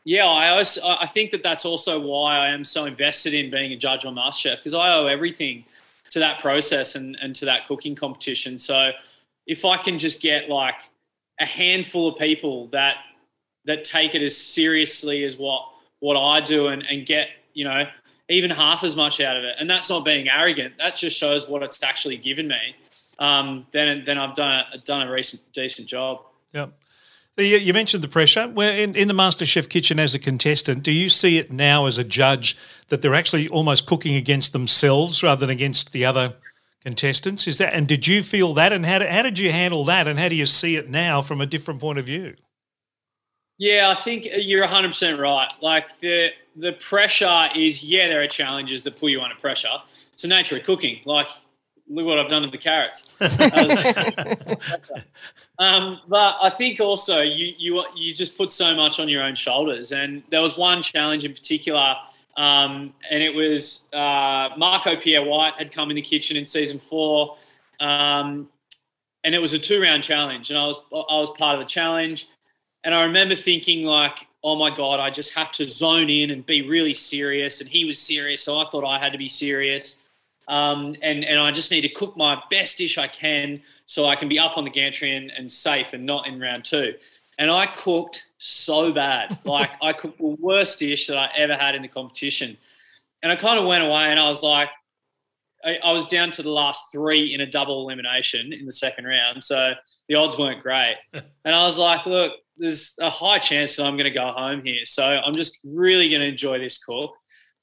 yeah, 0.08 0.24
I 0.24 0.56
also, 0.56 0.80
I 0.88 1.06
think 1.06 1.32
that 1.32 1.42
that's 1.42 1.66
also 1.66 2.00
why 2.00 2.38
I 2.38 2.48
am 2.48 2.64
so 2.64 2.86
invested 2.86 3.34
in 3.34 3.50
being 3.50 3.72
a 3.72 3.76
judge 3.76 4.06
on 4.06 4.14
MasterChef 4.14 4.56
because 4.56 4.72
I 4.72 4.94
owe 4.94 5.06
everything 5.06 5.66
to 6.08 6.18
that 6.20 6.40
process 6.40 6.94
and 6.94 7.14
and 7.20 7.36
to 7.36 7.44
that 7.44 7.66
cooking 7.66 7.94
competition. 7.94 8.56
So 8.56 8.92
if 9.46 9.66
I 9.66 9.76
can 9.76 9.98
just 9.98 10.22
get 10.22 10.48
like 10.48 10.76
a 11.40 11.44
handful 11.44 12.08
of 12.08 12.18
people 12.18 12.68
that 12.68 12.96
that 13.66 13.84
take 13.84 14.14
it 14.14 14.22
as 14.22 14.34
seriously 14.34 15.24
as 15.24 15.36
what 15.36 15.68
what 16.00 16.16
I 16.16 16.40
do 16.40 16.68
and, 16.68 16.82
and 16.90 17.04
get 17.04 17.28
you 17.52 17.64
know 17.64 17.84
even 18.30 18.50
half 18.50 18.84
as 18.84 18.96
much 18.96 19.20
out 19.20 19.36
of 19.36 19.44
it. 19.44 19.56
And 19.60 19.68
that's 19.68 19.90
not 19.90 20.06
being 20.06 20.26
arrogant. 20.30 20.72
That 20.78 20.96
just 20.96 21.18
shows 21.18 21.46
what 21.46 21.62
it's 21.62 21.82
actually 21.82 22.16
given 22.16 22.48
me. 22.48 22.74
Um, 23.18 23.66
then, 23.72 24.04
then 24.06 24.16
I've 24.16 24.34
done 24.34 24.64
a, 24.72 24.78
done 24.78 25.06
a 25.06 25.10
recent, 25.10 25.42
decent 25.52 25.88
job. 25.88 26.20
Yep. 26.52 26.72
Uh, 27.38 27.42
you 27.42 27.72
mentioned 27.72 28.02
the 28.02 28.08
pressure. 28.08 28.48
Where 28.48 28.72
in, 28.72 28.96
in 28.96 29.08
the 29.08 29.14
MasterChef 29.14 29.68
kitchen 29.68 29.98
as 29.98 30.14
a 30.14 30.18
contestant, 30.18 30.82
do 30.82 30.90
you 30.90 31.08
see 31.08 31.38
it 31.38 31.52
now 31.52 31.86
as 31.86 31.98
a 31.98 32.04
judge 32.04 32.58
that 32.88 33.00
they're 33.00 33.14
actually 33.14 33.48
almost 33.48 33.86
cooking 33.86 34.16
against 34.16 34.52
themselves 34.52 35.22
rather 35.22 35.46
than 35.46 35.50
against 35.50 35.92
the 35.92 36.04
other 36.04 36.34
contestants? 36.82 37.46
Is 37.46 37.58
that 37.58 37.74
and 37.74 37.86
did 37.86 38.06
you 38.06 38.22
feel 38.22 38.54
that? 38.54 38.72
And 38.72 38.84
how, 38.84 39.06
how 39.06 39.22
did 39.22 39.38
you 39.38 39.52
handle 39.52 39.84
that? 39.84 40.08
And 40.08 40.18
how 40.18 40.28
do 40.28 40.34
you 40.34 40.46
see 40.46 40.76
it 40.76 40.88
now 40.88 41.22
from 41.22 41.40
a 41.40 41.46
different 41.46 41.80
point 41.80 41.98
of 41.98 42.06
view? 42.06 42.34
Yeah, 43.58 43.90
I 43.90 44.00
think 44.00 44.26
uh, 44.26 44.38
you're 44.38 44.66
100% 44.66 45.18
right. 45.18 45.52
Like 45.60 45.98
the 45.98 46.30
the 46.56 46.72
pressure 46.72 47.48
is, 47.54 47.84
yeah, 47.84 48.08
there 48.08 48.22
are 48.22 48.26
challenges 48.26 48.82
that 48.82 48.96
pull 48.96 49.08
you 49.08 49.20
under 49.20 49.36
pressure. 49.36 49.68
It's 50.12 50.22
the 50.22 50.28
nature 50.28 50.56
of 50.56 50.64
cooking. 50.64 51.00
Like, 51.04 51.28
look 51.88 52.06
what 52.06 52.18
I've 52.18 52.28
done 52.28 52.42
to 52.42 52.50
the 52.50 52.58
carrots. 52.58 53.14
um, 55.58 56.00
but 56.08 56.36
I 56.40 56.50
think 56.50 56.80
also 56.80 57.20
you 57.20 57.54
you 57.58 57.84
you 57.96 58.14
just 58.14 58.36
put 58.36 58.50
so 58.50 58.74
much 58.74 59.00
on 59.00 59.08
your 59.08 59.22
own 59.22 59.34
shoulders. 59.34 59.92
And 59.92 60.22
there 60.30 60.42
was 60.42 60.56
one 60.56 60.82
challenge 60.82 61.24
in 61.24 61.32
particular, 61.32 61.96
um, 62.36 62.94
and 63.10 63.22
it 63.22 63.34
was 63.34 63.88
uh, 63.92 64.50
Marco 64.56 64.96
Pierre 64.96 65.24
White 65.24 65.54
had 65.58 65.72
come 65.72 65.90
in 65.90 65.96
the 65.96 66.02
kitchen 66.02 66.36
in 66.36 66.46
season 66.46 66.78
four, 66.78 67.36
um, 67.80 68.48
and 69.24 69.34
it 69.34 69.38
was 69.38 69.52
a 69.52 69.58
two 69.58 69.80
round 69.82 70.02
challenge, 70.02 70.50
and 70.50 70.58
I 70.58 70.66
was 70.66 70.76
I 70.92 71.16
was 71.16 71.30
part 71.30 71.58
of 71.58 71.60
the 71.60 71.66
challenge. 71.68 72.28
And 72.84 72.94
I 72.94 73.02
remember 73.02 73.34
thinking, 73.34 73.82
like, 73.84 74.26
oh 74.44 74.54
my 74.56 74.74
God, 74.74 75.00
I 75.00 75.10
just 75.10 75.34
have 75.34 75.50
to 75.52 75.64
zone 75.64 76.08
in 76.08 76.30
and 76.30 76.46
be 76.46 76.62
really 76.62 76.94
serious. 76.94 77.60
And 77.60 77.68
he 77.68 77.84
was 77.84 77.98
serious, 77.98 78.42
so 78.42 78.58
I 78.60 78.68
thought 78.70 78.84
I 78.84 78.98
had 78.98 79.12
to 79.12 79.18
be 79.18 79.28
serious. 79.28 79.96
Um, 80.48 80.96
and, 81.02 81.24
and 81.24 81.38
I 81.38 81.52
just 81.52 81.70
need 81.70 81.82
to 81.82 81.90
cook 81.90 82.16
my 82.16 82.42
best 82.50 82.78
dish 82.78 82.96
I 82.96 83.06
can 83.06 83.60
so 83.84 84.06
I 84.06 84.16
can 84.16 84.28
be 84.28 84.38
up 84.38 84.56
on 84.56 84.64
the 84.64 84.70
gantry 84.70 85.14
and, 85.14 85.30
and 85.30 85.50
safe 85.50 85.92
and 85.92 86.06
not 86.06 86.26
in 86.26 86.40
round 86.40 86.64
two. 86.64 86.94
And 87.38 87.50
I 87.50 87.66
cooked 87.66 88.26
so 88.38 88.92
bad. 88.92 89.38
Like, 89.44 89.72
I 89.82 89.92
cooked 89.92 90.18
the 90.18 90.36
worst 90.40 90.78
dish 90.78 91.06
that 91.06 91.18
I 91.18 91.30
ever 91.36 91.54
had 91.54 91.74
in 91.74 91.82
the 91.82 91.88
competition. 91.88 92.56
And 93.22 93.30
I 93.30 93.36
kind 93.36 93.58
of 93.58 93.66
went 93.66 93.84
away 93.84 94.04
and 94.04 94.18
I 94.18 94.26
was 94.26 94.42
like, 94.42 94.70
I, 95.64 95.78
I 95.84 95.92
was 95.92 96.08
down 96.08 96.30
to 96.32 96.42
the 96.42 96.50
last 96.50 96.92
three 96.92 97.34
in 97.34 97.40
a 97.40 97.46
double 97.46 97.82
elimination 97.82 98.52
in 98.52 98.64
the 98.64 98.72
second 98.72 99.04
round. 99.04 99.42
So 99.44 99.72
the 100.08 100.14
odds 100.14 100.38
weren't 100.38 100.62
great. 100.62 100.96
and 101.12 101.54
I 101.54 101.64
was 101.64 101.78
like, 101.78 102.06
look, 102.06 102.32
there's 102.56 102.94
a 103.00 103.10
high 103.10 103.38
chance 103.38 103.76
that 103.76 103.86
I'm 103.86 103.94
going 103.96 104.04
to 104.04 104.10
go 104.10 104.32
home 104.32 104.62
here. 104.62 104.84
So 104.84 105.04
I'm 105.04 105.34
just 105.34 105.58
really 105.64 106.08
going 106.08 106.20
to 106.20 106.28
enjoy 106.28 106.58
this 106.58 106.82
cook. 106.82 107.12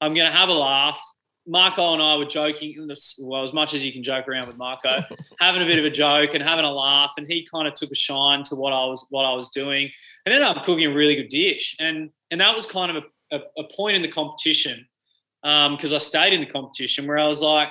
I'm 0.00 0.14
going 0.14 0.26
to 0.26 0.32
have 0.32 0.48
a 0.48 0.54
laugh. 0.54 1.00
Marco 1.46 1.92
and 1.92 2.02
I 2.02 2.16
were 2.16 2.24
joking, 2.24 2.88
well, 3.20 3.42
as 3.42 3.52
much 3.52 3.72
as 3.72 3.84
you 3.84 3.92
can 3.92 4.02
joke 4.02 4.26
around 4.28 4.48
with 4.48 4.56
Marco, 4.56 5.00
having 5.40 5.62
a 5.62 5.64
bit 5.64 5.78
of 5.78 5.84
a 5.84 5.90
joke 5.90 6.34
and 6.34 6.42
having 6.42 6.64
a 6.64 6.72
laugh, 6.72 7.12
and 7.16 7.26
he 7.26 7.46
kind 7.50 7.68
of 7.68 7.74
took 7.74 7.90
a 7.90 7.94
shine 7.94 8.42
to 8.44 8.56
what 8.56 8.72
I 8.72 8.84
was 8.84 9.06
what 9.10 9.24
I 9.24 9.32
was 9.32 9.50
doing, 9.50 9.90
and 10.24 10.34
ended 10.34 10.48
up 10.48 10.64
cooking 10.64 10.86
a 10.86 10.94
really 10.94 11.14
good 11.14 11.28
dish, 11.28 11.76
and 11.78 12.10
and 12.30 12.40
that 12.40 12.54
was 12.54 12.66
kind 12.66 12.96
of 12.96 13.04
a, 13.30 13.36
a, 13.36 13.40
a 13.62 13.64
point 13.74 13.96
in 13.96 14.02
the 14.02 14.08
competition 14.08 14.86
because 15.42 15.92
um, 15.92 15.96
I 15.96 15.98
stayed 15.98 16.32
in 16.32 16.40
the 16.40 16.46
competition 16.46 17.06
where 17.06 17.18
I 17.18 17.26
was 17.26 17.40
like, 17.40 17.68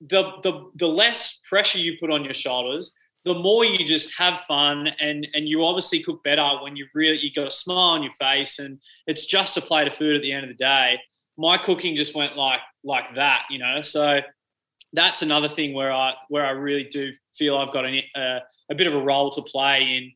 the 0.00 0.32
the 0.42 0.70
the 0.76 0.88
less 0.88 1.40
pressure 1.48 1.78
you 1.78 1.96
put 2.00 2.10
on 2.10 2.24
your 2.24 2.34
shoulders, 2.34 2.94
the 3.24 3.34
more 3.34 3.64
you 3.64 3.86
just 3.86 4.16
have 4.18 4.40
fun 4.42 4.88
and 4.98 5.26
and 5.34 5.48
you 5.48 5.64
obviously 5.64 6.02
cook 6.02 6.24
better 6.24 6.48
when 6.62 6.76
you 6.76 6.86
really 6.94 7.18
you 7.18 7.30
got 7.34 7.46
a 7.46 7.50
smile 7.50 7.78
on 7.78 8.02
your 8.02 8.14
face 8.14 8.58
and 8.58 8.80
it's 9.06 9.26
just 9.26 9.56
a 9.56 9.60
plate 9.60 9.86
of 9.86 9.94
food 9.94 10.16
at 10.16 10.22
the 10.22 10.32
end 10.32 10.44
of 10.44 10.48
the 10.48 10.56
day 10.56 10.98
my 11.38 11.58
cooking 11.58 11.96
just 11.96 12.14
went 12.14 12.36
like 12.36 12.60
like 12.84 13.14
that 13.14 13.42
you 13.50 13.58
know? 13.58 13.80
So 13.80 14.20
that's 14.94 15.22
another 15.22 15.48
thing 15.48 15.72
where 15.72 15.90
i 15.90 16.12
where 16.28 16.44
i 16.44 16.50
really 16.50 16.84
do 16.84 17.12
feel 17.34 17.56
i've 17.56 17.72
got 17.72 17.86
a, 17.86 18.04
a, 18.14 18.20
uh, 18.20 18.40
a 18.70 18.74
bit 18.74 18.86
of 18.86 18.92
a 18.92 19.00
role 19.00 19.30
to 19.30 19.40
play 19.40 19.96
in 19.96 20.12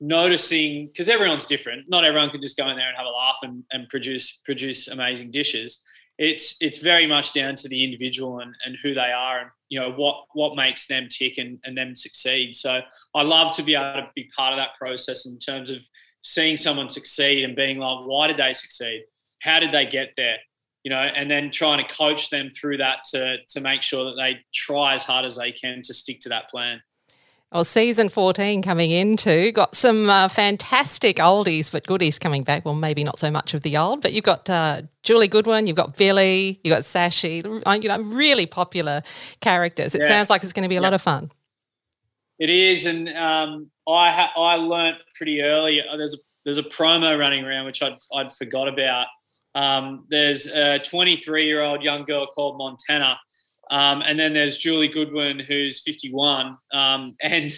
noticing 0.00 0.86
because 0.86 1.08
everyone's 1.08 1.46
different. 1.46 1.88
Not 1.88 2.04
everyone 2.04 2.30
can 2.30 2.42
just 2.42 2.56
go 2.56 2.68
in 2.68 2.76
there 2.76 2.88
and 2.88 2.96
have 2.96 3.06
a 3.06 3.10
laugh 3.10 3.38
and, 3.42 3.64
and 3.70 3.88
produce 3.88 4.40
produce 4.44 4.88
amazing 4.88 5.30
dishes. 5.30 5.82
It's 6.18 6.56
it's 6.60 6.78
very 6.78 7.06
much 7.06 7.32
down 7.32 7.56
to 7.56 7.68
the 7.68 7.84
individual 7.84 8.40
and, 8.40 8.54
and 8.64 8.76
who 8.82 8.94
they 8.94 9.12
are 9.12 9.40
and 9.40 9.50
you 9.68 9.80
know 9.80 9.92
what 9.92 10.24
what 10.32 10.56
makes 10.56 10.86
them 10.86 11.08
tick 11.10 11.38
and, 11.38 11.58
and 11.64 11.76
them 11.76 11.94
succeed. 11.96 12.54
So 12.54 12.80
i 13.14 13.22
love 13.22 13.54
to 13.56 13.62
be 13.62 13.74
able 13.74 14.02
to 14.02 14.10
be 14.14 14.30
part 14.36 14.52
of 14.52 14.58
that 14.58 14.70
process 14.78 15.26
in 15.26 15.38
terms 15.38 15.70
of 15.70 15.78
seeing 16.22 16.56
someone 16.56 16.90
succeed 16.90 17.44
and 17.44 17.54
being 17.54 17.78
like 17.78 18.06
why 18.06 18.26
did 18.26 18.38
they 18.38 18.52
succeed? 18.52 19.04
How 19.42 19.60
did 19.60 19.72
they 19.72 19.86
get 19.86 20.12
there 20.16 20.38
you 20.86 20.90
know 20.90 21.00
and 21.00 21.28
then 21.28 21.50
trying 21.50 21.84
to 21.84 21.92
coach 21.92 22.30
them 22.30 22.48
through 22.54 22.76
that 22.76 22.98
to 23.02 23.38
to 23.48 23.60
make 23.60 23.82
sure 23.82 24.04
that 24.04 24.14
they 24.14 24.36
try 24.54 24.94
as 24.94 25.02
hard 25.02 25.24
as 25.24 25.34
they 25.34 25.50
can 25.50 25.82
to 25.82 25.92
stick 25.92 26.20
to 26.20 26.28
that 26.28 26.48
plan 26.48 26.80
well, 27.52 27.62
season 27.62 28.08
14 28.08 28.60
coming 28.60 28.90
into, 28.90 29.52
got 29.52 29.76
some 29.76 30.10
uh, 30.10 30.26
fantastic 30.26 31.18
oldies 31.18 31.70
but 31.70 31.86
goodies 31.86 32.18
coming 32.18 32.42
back. 32.42 32.64
Well, 32.64 32.74
maybe 32.74 33.04
not 33.04 33.20
so 33.20 33.30
much 33.30 33.54
of 33.54 33.62
the 33.62 33.76
old, 33.76 34.02
but 34.02 34.12
you've 34.12 34.24
got 34.24 34.50
uh, 34.50 34.82
Julie 35.04 35.28
Goodwin, 35.28 35.68
you've 35.68 35.76
got 35.76 35.96
Billie, 35.96 36.60
you've 36.64 36.74
got 36.74 36.82
Sashi, 36.82 37.44
you 37.82 37.88
know, 37.88 38.00
really 38.00 38.46
popular 38.46 39.00
characters. 39.40 39.94
It 39.94 40.02
yeah. 40.02 40.08
sounds 40.08 40.28
like 40.28 40.42
it's 40.42 40.52
going 40.52 40.64
to 40.64 40.68
be 40.68 40.74
a 40.74 40.80
yeah. 40.80 40.86
lot 40.88 40.92
of 40.92 41.00
fun. 41.00 41.30
It 42.40 42.50
is, 42.50 42.84
and 42.84 43.08
um, 43.10 43.70
I 43.88 44.10
ha- 44.10 44.32
I 44.36 44.56
learnt 44.56 44.96
pretty 45.14 45.40
early. 45.40 45.80
Uh, 45.80 45.96
there's 45.96 46.14
a 46.14 46.18
there's 46.44 46.58
a 46.58 46.64
promo 46.64 47.16
running 47.16 47.44
around 47.44 47.64
which 47.64 47.80
I'd 47.80 47.96
I'd 48.12 48.32
forgot 48.32 48.66
about. 48.66 49.06
Um, 49.56 50.06
there's 50.10 50.46
a 50.46 50.78
23 50.78 51.46
year 51.46 51.62
old 51.62 51.82
young 51.82 52.04
girl 52.04 52.26
called 52.26 52.58
Montana 52.58 53.18
um, 53.70 54.02
and 54.02 54.18
then 54.18 54.32
there's 54.32 54.58
Julie 54.58 54.88
Goodwin, 54.88 55.40
who's 55.40 55.80
51. 55.80 56.58
Um, 56.72 57.16
and 57.20 57.50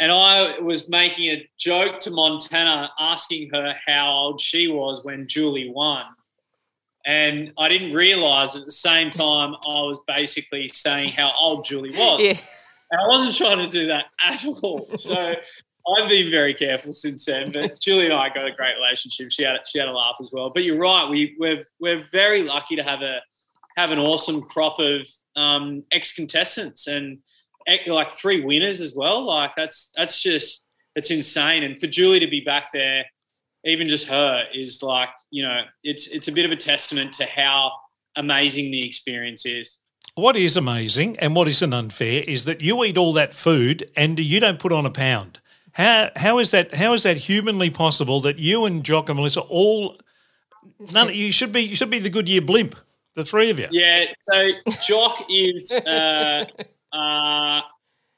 and 0.00 0.10
I 0.10 0.58
was 0.58 0.88
making 0.88 1.30
a 1.30 1.48
joke 1.58 2.00
to 2.00 2.10
Montana, 2.10 2.90
asking 2.98 3.50
her 3.52 3.74
how 3.86 4.10
old 4.10 4.40
she 4.40 4.66
was 4.66 5.04
when 5.04 5.28
Julie 5.28 5.70
won. 5.72 6.04
And 7.06 7.52
I 7.56 7.68
didn't 7.68 7.92
realize 7.92 8.56
at 8.56 8.64
the 8.64 8.72
same 8.72 9.10
time 9.10 9.54
I 9.54 9.82
was 9.82 10.00
basically 10.08 10.68
saying 10.68 11.10
how 11.10 11.32
old 11.38 11.64
Julie 11.64 11.90
was. 11.90 12.20
Yeah. 12.22 12.34
And 12.90 13.00
I 13.00 13.08
wasn't 13.08 13.34
trying 13.34 13.56
to 13.56 13.68
do 13.68 13.86
that 13.86 14.04
at 14.22 14.44
all. 14.44 14.86
So 14.98 15.34
I've 15.86 16.08
been 16.08 16.30
very 16.30 16.54
careful 16.54 16.92
since 16.92 17.24
then. 17.24 17.50
But 17.52 17.80
Julie 17.80 18.04
and 18.04 18.14
I 18.14 18.28
got 18.28 18.46
a 18.46 18.52
great 18.52 18.74
relationship. 18.76 19.32
She 19.32 19.42
had 19.42 19.56
she 19.66 19.78
had 19.78 19.88
a 19.88 19.92
laugh 19.92 20.16
as 20.20 20.30
well. 20.32 20.50
But 20.50 20.64
you're 20.64 20.78
right. 20.78 21.08
We 21.08 21.36
we're 21.38 21.64
we're 21.80 22.04
very 22.12 22.42
lucky 22.42 22.76
to 22.76 22.82
have 22.82 23.02
a 23.02 23.20
have 23.76 23.90
an 23.90 23.98
awesome 23.98 24.42
crop 24.42 24.78
of 24.78 25.08
um, 25.36 25.84
ex 25.90 26.12
contestants 26.12 26.86
and 26.86 27.18
like 27.86 28.10
three 28.10 28.44
winners 28.44 28.80
as 28.80 28.94
well. 28.94 29.24
Like 29.24 29.52
that's 29.56 29.92
that's 29.96 30.22
just 30.22 30.64
it's 30.94 31.10
insane. 31.10 31.62
And 31.62 31.80
for 31.80 31.86
Julie 31.86 32.20
to 32.20 32.28
be 32.28 32.40
back 32.40 32.68
there, 32.72 33.04
even 33.64 33.88
just 33.88 34.08
her 34.08 34.44
is 34.54 34.82
like 34.82 35.10
you 35.30 35.42
know 35.42 35.62
it's 35.82 36.06
it's 36.08 36.28
a 36.28 36.32
bit 36.32 36.44
of 36.44 36.52
a 36.52 36.56
testament 36.56 37.12
to 37.14 37.26
how 37.26 37.72
amazing 38.16 38.70
the 38.70 38.86
experience 38.86 39.46
is. 39.46 39.80
What 40.14 40.36
is 40.36 40.56
amazing 40.56 41.18
and 41.20 41.34
what 41.34 41.48
isn't 41.48 41.72
unfair 41.72 42.22
is 42.26 42.44
that 42.44 42.60
you 42.60 42.84
eat 42.84 42.98
all 42.98 43.14
that 43.14 43.32
food 43.32 43.90
and 43.96 44.18
you 44.18 44.40
don't 44.40 44.58
put 44.58 44.72
on 44.72 44.84
a 44.84 44.90
pound. 44.90 45.40
How 45.72 46.10
how 46.16 46.38
is 46.38 46.50
that 46.50 46.74
how 46.74 46.92
is 46.92 47.02
that 47.04 47.16
humanly 47.16 47.70
possible 47.70 48.20
that 48.22 48.38
you 48.38 48.64
and 48.64 48.84
Jock 48.84 49.08
and 49.08 49.16
Melissa 49.16 49.40
all 49.40 49.98
none 50.92 51.12
you 51.14 51.32
should 51.32 51.52
be 51.52 51.62
you 51.62 51.76
should 51.76 51.90
be 51.90 51.98
the 51.98 52.10
Goodyear 52.10 52.42
blimp. 52.42 52.76
The 53.14 53.24
three 53.24 53.50
of 53.50 53.58
you. 53.58 53.68
Yeah. 53.70 54.04
So 54.22 54.48
Jock 54.86 55.26
is. 55.28 55.70
Uh, 55.70 56.44
uh, 56.92 57.60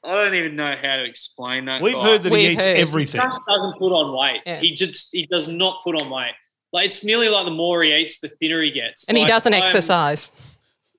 I 0.05 0.13
don't 0.13 0.35
even 0.35 0.55
know 0.55 0.75
how 0.75 0.97
to 0.97 1.03
explain 1.03 1.65
that. 1.65 1.81
We've 1.81 1.95
guy. 1.95 2.03
heard 2.03 2.23
that 2.23 2.31
We've 2.31 2.49
he 2.49 2.53
eats 2.53 2.65
heard. 2.65 2.77
everything. 2.77 3.21
He 3.21 3.27
just 3.27 3.41
doesn't 3.47 3.77
put 3.77 3.91
on 3.91 4.15
weight. 4.15 4.41
Yeah. 4.45 4.59
He 4.59 4.73
just 4.73 5.09
he 5.11 5.25
does 5.25 5.47
not 5.47 5.83
put 5.83 5.99
on 5.99 6.09
weight. 6.09 6.33
Like 6.71 6.85
it's 6.87 7.03
nearly 7.03 7.29
like 7.29 7.45
the 7.45 7.51
more 7.51 7.81
he 7.83 7.93
eats, 7.93 8.19
the 8.19 8.29
thinner 8.29 8.61
he 8.61 8.71
gets. 8.71 9.07
And 9.07 9.17
like, 9.17 9.25
he 9.25 9.31
doesn't 9.31 9.53
I'm, 9.53 9.61
exercise. 9.61 10.29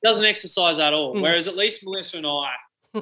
He 0.01 0.09
doesn't 0.09 0.25
exercise 0.25 0.81
at 0.81 0.93
all. 0.93 1.15
Mm. 1.15 1.23
Whereas 1.23 1.49
at 1.49 1.57
least 1.57 1.85
Melissa 1.85 2.17
and 2.17 2.27
I, 2.27 2.53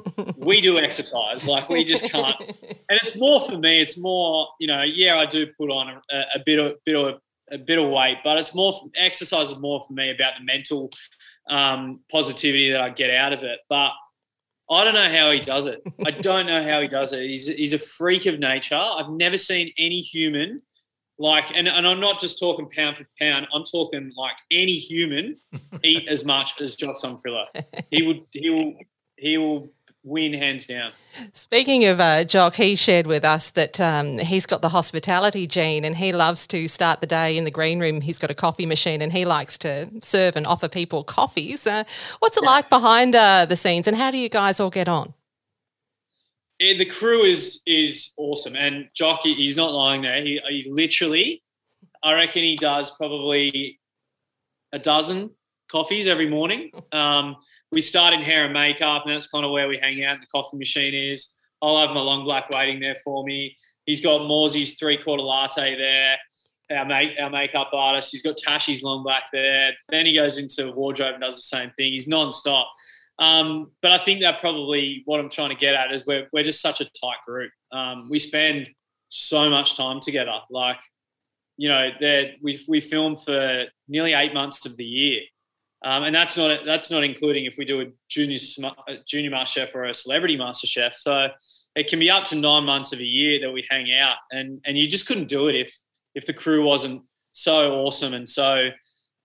we 0.37 0.61
do 0.61 0.77
exercise. 0.77 1.47
Like 1.47 1.69
we 1.69 1.83
just 1.83 2.09
can't. 2.11 2.35
And 2.39 2.99
it's 3.03 3.15
more 3.15 3.41
for 3.41 3.57
me. 3.57 3.81
It's 3.81 3.97
more, 3.97 4.47
you 4.59 4.67
know. 4.67 4.81
Yeah, 4.83 5.17
I 5.17 5.25
do 5.25 5.47
put 5.57 5.69
on 5.69 6.01
a, 6.11 6.17
a 6.35 6.39
bit 6.45 6.59
of 6.59 6.75
bit 6.85 6.95
of 6.95 7.19
a 7.51 7.57
bit 7.57 7.77
of 7.77 7.89
weight, 7.89 8.17
but 8.23 8.37
it's 8.37 8.55
more 8.55 8.73
exercise 8.95 9.51
is 9.51 9.59
more 9.59 9.83
for 9.87 9.93
me 9.93 10.09
about 10.09 10.33
the 10.37 10.43
mental 10.43 10.89
um, 11.49 12.01
positivity 12.11 12.71
that 12.71 12.81
I 12.81 12.89
get 12.89 13.11
out 13.11 13.33
of 13.33 13.43
it. 13.43 13.59
But 13.69 13.91
I 14.69 14.83
don't 14.83 14.95
know 14.95 15.09
how 15.09 15.31
he 15.31 15.39
does 15.39 15.67
it. 15.67 15.81
I 16.05 16.11
don't 16.11 16.47
know 16.47 16.63
how 16.63 16.81
he 16.81 16.87
does 16.87 17.13
it. 17.13 17.21
He's 17.21 17.47
he's 17.47 17.73
a 17.73 17.79
freak 17.79 18.25
of 18.25 18.39
nature. 18.39 18.75
I've 18.75 19.09
never 19.09 19.37
seen 19.37 19.71
any 19.77 20.01
human 20.01 20.61
like, 21.17 21.45
and, 21.55 21.67
and 21.67 21.87
I'm 21.87 21.99
not 21.99 22.19
just 22.19 22.39
talking 22.39 22.69
pound 22.69 22.97
for 22.97 23.07
pound. 23.19 23.47
I'm 23.53 23.63
talking 23.63 24.11
like 24.17 24.35
any 24.51 24.77
human 24.77 25.37
eat 25.83 26.07
as 26.09 26.25
much 26.25 26.59
as 26.59 26.75
Jock 26.75 26.97
Zonfrillo. 26.97 27.45
He 27.89 28.03
would 28.03 28.21
he 28.31 28.49
will 28.49 28.73
he 29.15 29.37
will 29.37 29.69
win 30.05 30.33
hands 30.33 30.65
down. 30.65 30.91
Speaking 31.33 31.85
of 31.85 31.99
uh, 31.99 32.23
Jock, 32.23 32.55
he 32.55 32.75
shared 32.75 33.07
with 33.07 33.25
us 33.25 33.49
that 33.51 33.79
um, 33.81 34.19
he's 34.19 34.45
got 34.45 34.61
the 34.61 34.69
hospitality 34.69 35.47
gene 35.47 35.83
and 35.83 35.97
he 35.97 36.13
loves 36.13 36.45
to 36.47 36.67
start 36.67 37.01
the 37.01 37.07
day 37.07 37.37
in 37.37 37.43
the 37.43 37.51
green 37.51 37.79
room. 37.79 38.01
He's 38.01 38.19
got 38.19 38.29
a 38.29 38.35
coffee 38.35 38.67
machine 38.67 39.01
and 39.01 39.11
he 39.11 39.25
likes 39.25 39.57
to 39.59 39.89
serve 40.01 40.35
and 40.35 40.45
offer 40.45 40.69
people 40.69 41.03
coffees. 41.03 41.65
Uh, 41.65 41.83
what's 42.19 42.37
it 42.37 42.43
yeah. 42.43 42.49
like 42.51 42.69
behind 42.69 43.15
uh, 43.15 43.45
the 43.45 43.55
scenes 43.55 43.87
and 43.87 43.97
how 43.97 44.11
do 44.11 44.17
you 44.17 44.29
guys 44.29 44.59
all 44.59 44.69
get 44.69 44.87
on? 44.87 45.13
Yeah, 46.59 46.77
the 46.77 46.85
crew 46.85 47.23
is 47.23 47.61
is 47.65 48.13
awesome, 48.15 48.55
and 48.55 48.87
Jock, 48.93 49.21
he's 49.23 49.57
not 49.57 49.73
lying 49.73 50.03
there. 50.03 50.23
He, 50.23 50.39
he 50.47 50.65
literally, 50.71 51.43
I 52.01 52.13
reckon 52.13 52.43
he 52.43 52.55
does 52.55 52.91
probably 52.91 53.81
a 54.71 54.79
dozen 54.79 55.31
coffees 55.71 56.07
every 56.07 56.29
morning. 56.29 56.71
Um, 56.91 57.35
we 57.71 57.81
start 57.81 58.13
in 58.13 58.21
hair 58.21 58.45
and 58.45 58.53
makeup, 58.53 59.03
and 59.05 59.15
that's 59.15 59.27
kind 59.27 59.45
of 59.45 59.51
where 59.51 59.67
we 59.67 59.77
hang 59.77 60.03
out. 60.03 60.19
The 60.19 60.27
coffee 60.27 60.57
machine 60.57 60.93
is. 60.93 61.33
I'll 61.61 61.79
have 61.79 61.91
my 61.91 62.01
long 62.01 62.23
black 62.25 62.49
waiting 62.49 62.79
there 62.79 62.97
for 63.03 63.23
me. 63.23 63.57
He's 63.85 64.01
got 64.01 64.27
Morsey's 64.27 64.77
three 64.77 64.97
quarter 64.97 65.23
latte 65.23 65.75
there. 65.77 66.17
Our 66.77 66.85
make 66.85 67.11
our 67.19 67.29
makeup 67.29 67.69
artist. 67.73 68.11
He's 68.11 68.23
got 68.23 68.37
Tashi's 68.37 68.81
long 68.81 69.03
black 69.03 69.25
there. 69.31 69.73
Then 69.89 70.05
he 70.05 70.15
goes 70.15 70.37
into 70.37 70.71
wardrobe 70.71 71.13
and 71.13 71.21
does 71.21 71.35
the 71.35 71.57
same 71.57 71.71
thing. 71.77 71.93
He's 71.93 72.07
non-stop. 72.07 72.67
Um, 73.19 73.71
but 73.81 73.91
I 73.91 73.97
think 73.99 74.21
that 74.21 74.41
probably 74.41 75.03
what 75.05 75.19
I'm 75.19 75.29
trying 75.29 75.49
to 75.49 75.55
get 75.55 75.75
at 75.75 75.93
is 75.93 76.05
we're 76.05 76.27
we're 76.33 76.43
just 76.43 76.61
such 76.61 76.81
a 76.81 76.85
tight 76.85 77.17
group. 77.25 77.51
Um, 77.71 78.09
we 78.09 78.19
spend 78.19 78.69
so 79.09 79.49
much 79.49 79.77
time 79.77 79.99
together. 79.99 80.39
Like, 80.49 80.79
you 81.57 81.69
know, 81.69 81.89
we 82.41 82.63
we 82.67 82.81
film 82.81 83.15
for 83.15 83.65
nearly 83.87 84.13
eight 84.13 84.33
months 84.33 84.65
of 84.65 84.75
the 84.75 84.83
year. 84.83 85.21
Um, 85.85 86.03
and 86.03 86.15
that's 86.15 86.35
not 86.35 86.65
that's 86.65 86.89
not 86.89 87.03
including 87.03 87.45
if 87.45 87.57
we 87.57 87.63
do 87.63 87.81
a 87.81 87.85
junior 88.09 88.37
junior 89.05 89.29
master 89.29 89.61
chef 89.61 89.75
or 89.75 89.85
a 89.85 89.93
celebrity 89.93 90.35
master 90.35 90.65
chef. 90.65 90.95
So 90.95 91.27
it 91.75 91.87
can 91.87 91.99
be 91.99 92.09
up 92.09 92.25
to 92.25 92.35
nine 92.35 92.65
months 92.65 92.91
of 92.91 92.99
a 92.99 93.05
year 93.05 93.39
that 93.41 93.51
we 93.51 93.63
hang 93.69 93.93
out, 93.93 94.17
and 94.31 94.59
and 94.65 94.77
you 94.77 94.87
just 94.87 95.07
couldn't 95.07 95.27
do 95.27 95.47
it 95.47 95.55
if 95.55 95.75
if 96.15 96.25
the 96.25 96.33
crew 96.33 96.65
wasn't 96.65 97.03
so 97.33 97.75
awesome 97.75 98.15
and 98.15 98.27
so 98.27 98.69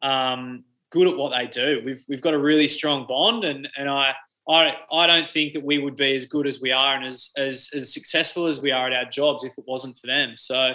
um, 0.03 0.65
good 0.91 1.09
at 1.09 1.17
what 1.17 1.33
they 1.35 1.47
do. 1.47 1.81
We've 1.83 2.03
we've 2.09 2.21
got 2.21 2.35
a 2.35 2.39
really 2.39 2.69
strong 2.69 3.07
bond, 3.09 3.45
and 3.45 3.67
and 3.77 3.89
I. 3.89 4.15
I, 4.49 4.75
I 4.91 5.07
don't 5.07 5.29
think 5.29 5.53
that 5.53 5.63
we 5.63 5.79
would 5.79 5.95
be 5.95 6.13
as 6.13 6.25
good 6.25 6.45
as 6.45 6.61
we 6.61 6.73
are 6.73 6.97
and 6.97 7.07
as, 7.07 7.31
as, 7.37 7.69
as 7.73 7.95
successful 7.95 8.49
as 8.49 8.61
we 8.61 8.73
are 8.73 8.89
at 8.89 8.93
our 8.93 9.05
jobs 9.09 9.45
if 9.45 9.53
it 9.57 9.65
wasn't 9.65 9.97
for 9.97 10.09
them. 10.09 10.33
So 10.37 10.73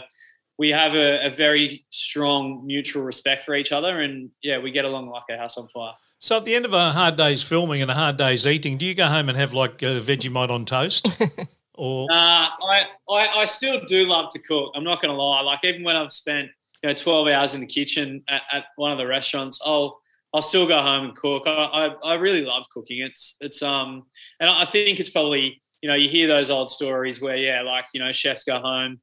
we 0.57 0.69
have 0.69 0.93
a, 0.95 1.25
a, 1.25 1.29
very 1.29 1.85
strong 1.89 2.65
mutual 2.65 3.03
respect 3.03 3.43
for 3.43 3.55
each 3.55 3.71
other, 3.71 4.01
and 4.01 4.29
yeah, 4.41 4.57
we 4.57 4.71
get 4.71 4.85
along 4.85 5.09
like 5.09 5.24
a 5.29 5.38
house 5.38 5.57
on 5.57 5.67
fire. 5.67 5.93
So 6.19 6.38
at 6.38 6.45
the 6.45 6.55
end 6.55 6.65
of 6.65 6.74
a 6.74 6.91
hard 6.91 7.17
day's 7.17 7.43
filming 7.43 7.81
and 7.81 7.91
a 7.91 7.93
hard 7.93 8.17
day's 8.17 8.47
eating, 8.47 8.77
do 8.77 8.85
you 8.85 8.95
go 8.95 9.07
home 9.07 9.29
and 9.29 9.38
have 9.38 9.53
like 9.53 9.81
a 9.81 10.00
Vegemite 10.00 10.50
on 10.50 10.65
toast? 10.65 11.09
or 11.74 12.09
uh, 12.12 12.15
I, 12.15 12.85
I 13.09 13.27
I 13.41 13.45
still 13.45 13.81
do 13.85 14.05
love 14.05 14.31
to 14.31 14.39
cook. 14.39 14.71
I'm 14.75 14.83
not 14.83 15.01
going 15.01 15.13
to 15.13 15.21
lie. 15.21 15.41
Like 15.41 15.63
even 15.63 15.83
when 15.83 15.95
I've 15.95 16.13
spent 16.13 16.50
you 16.81 16.89
know 16.89 16.95
12 16.95 17.27
hours 17.27 17.53
in 17.53 17.62
the 17.62 17.67
kitchen 17.67 18.24
at, 18.27 18.41
at 18.51 18.65
one 18.77 18.91
of 18.91 18.97
the 18.97 19.07
restaurants, 19.07 19.59
I'll 19.65 20.00
I'll 20.33 20.41
still 20.41 20.67
go 20.67 20.81
home 20.81 21.05
and 21.05 21.15
cook. 21.15 21.43
I, 21.45 21.51
I, 21.51 21.88
I 22.03 22.13
really 22.15 22.41
love 22.41 22.63
cooking. 22.74 23.01
It's 23.01 23.38
it's 23.41 23.62
um 23.62 24.03
and 24.39 24.50
I 24.50 24.65
think 24.65 25.00
it's 25.00 25.09
probably 25.09 25.59
you 25.81 25.89
know 25.89 25.95
you 25.95 26.09
hear 26.09 26.27
those 26.27 26.50
old 26.50 26.69
stories 26.69 27.21
where 27.21 27.35
yeah 27.35 27.62
like 27.62 27.85
you 27.93 28.00
know 28.00 28.12
chefs 28.12 28.45
go 28.45 28.59
home 28.59 29.00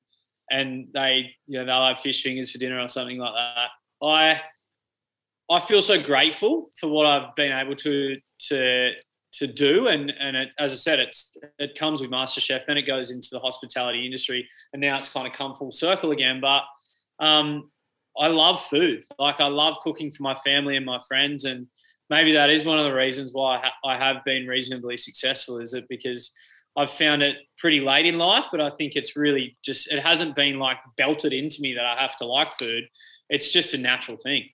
and 0.52 0.86
they 0.92 1.30
you 1.46 1.58
know 1.58 1.64
they'll 1.64 1.86
have 1.86 2.00
fish 2.00 2.22
fingers 2.22 2.50
for 2.50 2.58
dinner 2.58 2.78
or 2.78 2.88
something 2.88 3.18
like 3.18 3.32
that. 3.34 4.06
I 4.06 4.40
I 5.50 5.60
feel 5.60 5.82
so 5.82 6.00
grateful 6.00 6.70
for 6.78 6.88
what 6.88 7.06
I've 7.06 7.34
been 7.34 7.52
able 7.52 7.74
to 7.76 8.16
to 8.48 8.92
to 9.34 9.46
do. 9.46 9.88
And 9.88 10.12
and 10.20 10.36
it, 10.36 10.50
as 10.58 10.72
I 10.72 10.76
said 10.76 11.00
it's 11.00 11.36
it 11.58 11.76
comes 11.76 12.00
with 12.00 12.10
MasterChef 12.10 12.66
then 12.66 12.76
it 12.76 12.86
goes 12.86 13.10
into 13.10 13.28
the 13.32 13.40
hospitality 13.40 14.04
industry 14.04 14.48
and 14.72 14.80
now 14.80 14.98
it's 14.98 15.08
kind 15.08 15.26
of 15.26 15.32
come 15.32 15.54
full 15.54 15.72
circle 15.72 16.12
again. 16.12 16.40
But 16.40 16.62
um, 17.18 17.70
I 18.18 18.28
love 18.28 18.62
food. 18.62 19.04
Like 19.18 19.40
I 19.40 19.46
love 19.46 19.76
cooking 19.82 20.12
for 20.12 20.22
my 20.22 20.34
family 20.36 20.76
and 20.76 20.84
my 20.84 21.00
friends 21.08 21.44
and 21.44 21.66
maybe 22.10 22.32
that 22.32 22.50
is 22.50 22.64
one 22.64 22.78
of 22.78 22.84
the 22.84 22.94
reasons 22.94 23.30
why 23.32 23.56
I, 23.56 23.60
ha- 23.60 23.90
I 23.90 23.96
have 23.96 24.24
been 24.24 24.46
reasonably 24.46 24.98
successful 24.98 25.58
is 25.58 25.72
it 25.72 25.86
because 25.88 26.30
I've 26.76 26.90
found 26.90 27.22
it 27.22 27.36
pretty 27.58 27.80
late 27.80 28.06
in 28.06 28.18
life 28.18 28.46
but 28.50 28.60
I 28.60 28.70
think 28.70 28.92
it's 28.96 29.16
really 29.16 29.54
just 29.64 29.92
it 29.92 30.02
hasn't 30.02 30.34
been 30.36 30.58
like 30.58 30.78
belted 30.96 31.32
into 31.32 31.58
me 31.60 31.74
that 31.74 31.84
I 31.84 32.00
have 32.00 32.16
to 32.16 32.26
like 32.26 32.52
food 32.52 32.84
it's 33.28 33.50
just 33.50 33.74
a 33.74 33.78
natural 33.78 34.16
thing 34.16 34.48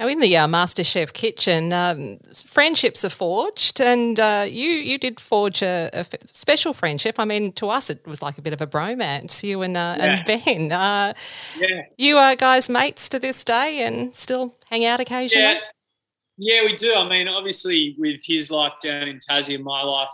now, 0.00 0.08
in 0.08 0.20
the 0.20 0.34
uh, 0.34 0.46
MasterChef 0.46 1.12
kitchen, 1.12 1.74
um, 1.74 2.20
friendships 2.46 3.04
are 3.04 3.10
forged, 3.10 3.82
and 3.82 4.18
uh, 4.18 4.46
you 4.48 4.70
you 4.70 4.96
did 4.96 5.20
forge 5.20 5.60
a, 5.60 5.90
a 5.92 5.98
f- 5.98 6.14
special 6.32 6.72
friendship. 6.72 7.16
I 7.18 7.26
mean, 7.26 7.52
to 7.52 7.68
us, 7.68 7.90
it 7.90 8.06
was 8.06 8.22
like 8.22 8.38
a 8.38 8.42
bit 8.42 8.54
of 8.54 8.62
a 8.62 8.66
bromance. 8.66 9.42
You 9.42 9.60
and 9.60 9.76
uh, 9.76 9.96
Yeah. 9.98 10.04
and 10.04 10.24
Ben. 10.24 10.72
Uh, 10.72 11.12
yeah 11.58 11.82
you 11.98 12.16
are 12.16 12.34
guys 12.34 12.70
mates 12.70 13.10
to 13.10 13.18
this 13.18 13.44
day, 13.44 13.82
and 13.82 14.16
still 14.16 14.56
hang 14.70 14.86
out 14.86 15.00
occasionally. 15.00 15.44
Yeah, 15.44 15.60
yeah, 16.38 16.64
we 16.64 16.74
do. 16.76 16.94
I 16.94 17.06
mean, 17.06 17.28
obviously, 17.28 17.94
with 17.98 18.22
his 18.24 18.50
life 18.50 18.72
down 18.82 19.06
in 19.06 19.18
Tassie 19.18 19.54
and 19.54 19.64
my 19.64 19.82
life 19.82 20.08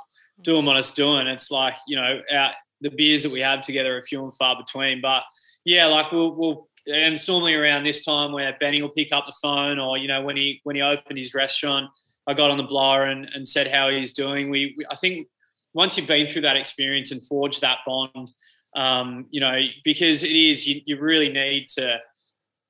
doing 0.47 0.65
what 0.65 0.79
it's 0.79 0.93
doing, 0.93 1.27
it's 1.27 1.51
like 1.51 1.75
you 1.87 1.97
know, 1.97 2.21
our, 2.33 2.53
the 2.81 2.91
beers 2.91 3.23
that 3.25 3.33
we 3.33 3.41
have 3.41 3.61
together 3.61 3.99
are 3.99 4.03
few 4.03 4.25
and 4.25 4.35
far 4.37 4.57
between. 4.57 5.03
But 5.03 5.23
yeah, 5.65 5.87
like 5.87 6.13
we'll, 6.13 6.35
we'll 6.35 6.69
and 6.87 7.15
it's 7.15 7.29
normally 7.29 7.55
around 7.55 7.83
this 7.83 8.05
time 8.05 8.33
where 8.33 8.57
Benny 8.61 8.81
will 8.81 8.91
pick 8.91 9.13
up 9.13 9.27
the 9.27 9.37
phone, 9.43 9.79
or 9.79 9.99
you 9.99 10.09
know, 10.09 10.23
when 10.23 10.37
he 10.37 10.61
when 10.63 10.77
he 10.77 10.83
opened 10.83 11.19
his 11.19 11.35
restaurant, 11.35 11.91
I 12.27 12.33
got 12.33 12.51
on 12.51 12.57
the 12.57 12.63
blower 12.63 13.05
and, 13.05 13.29
and 13.35 13.47
said 13.47 13.71
how 13.71 13.91
he's 13.91 14.13
doing. 14.13 14.49
We, 14.49 14.75
we 14.79 14.87
I 14.91 14.97
think 14.97 15.27
once 15.75 15.99
you've 15.99 16.07
been 16.07 16.29
through 16.29 16.43
that 16.43 16.57
experience 16.57 17.11
and 17.11 17.23
forged 17.27 17.61
that 17.61 17.79
bond, 17.87 18.31
um, 18.77 19.27
you 19.31 19.41
know, 19.41 19.61
because 19.85 20.23
it 20.23 20.35
is 20.35 20.67
you, 20.67 20.81
you 20.87 20.99
really 20.99 21.29
need 21.29 21.69
to 21.77 21.99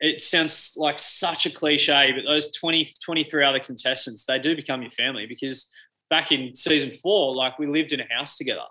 it 0.01 0.21
sounds 0.21 0.75
like 0.77 0.99
such 0.99 1.47
a 1.47 1.51
cliche, 1.51 2.13
but 2.15 2.29
those 2.29 2.55
20, 2.55 2.93
23 3.03 3.45
other 3.45 3.61
contestants, 3.61 4.25
they 4.25 4.39
do 4.39 4.55
become 4.55 4.83
your 4.83 4.91
family 4.91 5.27
because 5.27 5.71
back 6.11 6.33
in 6.33 6.55
season 6.55 6.91
four, 6.91 7.35
like 7.35 7.59
we 7.59 7.67
lived 7.67 7.93
in 7.93 8.01
a 8.01 8.07
house 8.11 8.37
together. 8.37 8.67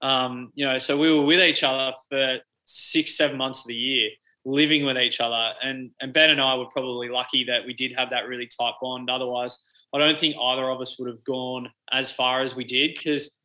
Um, 0.00 0.50
you 0.54 0.66
know, 0.66 0.78
so 0.78 0.98
we 0.98 1.12
were 1.12 1.22
with 1.22 1.40
each 1.40 1.62
other 1.62 1.92
for 2.08 2.38
six, 2.64 3.16
seven 3.16 3.36
months 3.36 3.60
of 3.60 3.68
the 3.68 3.74
year, 3.74 4.10
living 4.44 4.84
with 4.84 4.96
each 4.96 5.20
other. 5.20 5.52
And 5.62 5.90
and 6.00 6.12
Ben 6.12 6.30
and 6.30 6.40
I 6.40 6.56
were 6.56 6.66
probably 6.66 7.08
lucky 7.08 7.44
that 7.44 7.64
we 7.64 7.72
did 7.72 7.92
have 7.96 8.10
that 8.10 8.26
really 8.26 8.48
tight 8.48 8.74
bond. 8.80 9.08
Otherwise, 9.10 9.62
I 9.94 9.98
don't 9.98 10.18
think 10.18 10.36
either 10.40 10.68
of 10.68 10.80
us 10.80 10.98
would 10.98 11.08
have 11.08 11.22
gone 11.24 11.70
as 11.92 12.10
far 12.10 12.40
as 12.40 12.56
we 12.56 12.64
did 12.64 12.94
because 12.94 13.38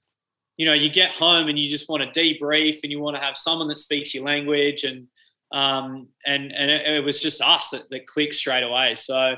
you 0.58 0.66
know, 0.66 0.74
you 0.74 0.90
get 0.90 1.12
home 1.12 1.48
and 1.48 1.58
you 1.58 1.70
just 1.70 1.88
want 1.88 2.02
to 2.02 2.20
debrief 2.20 2.80
and 2.84 2.92
you 2.92 3.00
want 3.00 3.16
to 3.16 3.22
have 3.22 3.38
someone 3.38 3.68
that 3.68 3.78
speaks 3.78 4.14
your 4.14 4.26
language 4.26 4.84
and 4.84 5.08
um, 5.54 6.08
and 6.26 6.52
and 6.52 6.70
it, 6.70 6.96
it 6.96 7.06
was 7.06 7.22
just 7.22 7.42
us 7.42 7.70
that, 7.70 7.84
that 7.92 8.08
clicked 8.08 8.34
straight 8.34 8.64
away. 8.64 8.96
So 8.96 9.36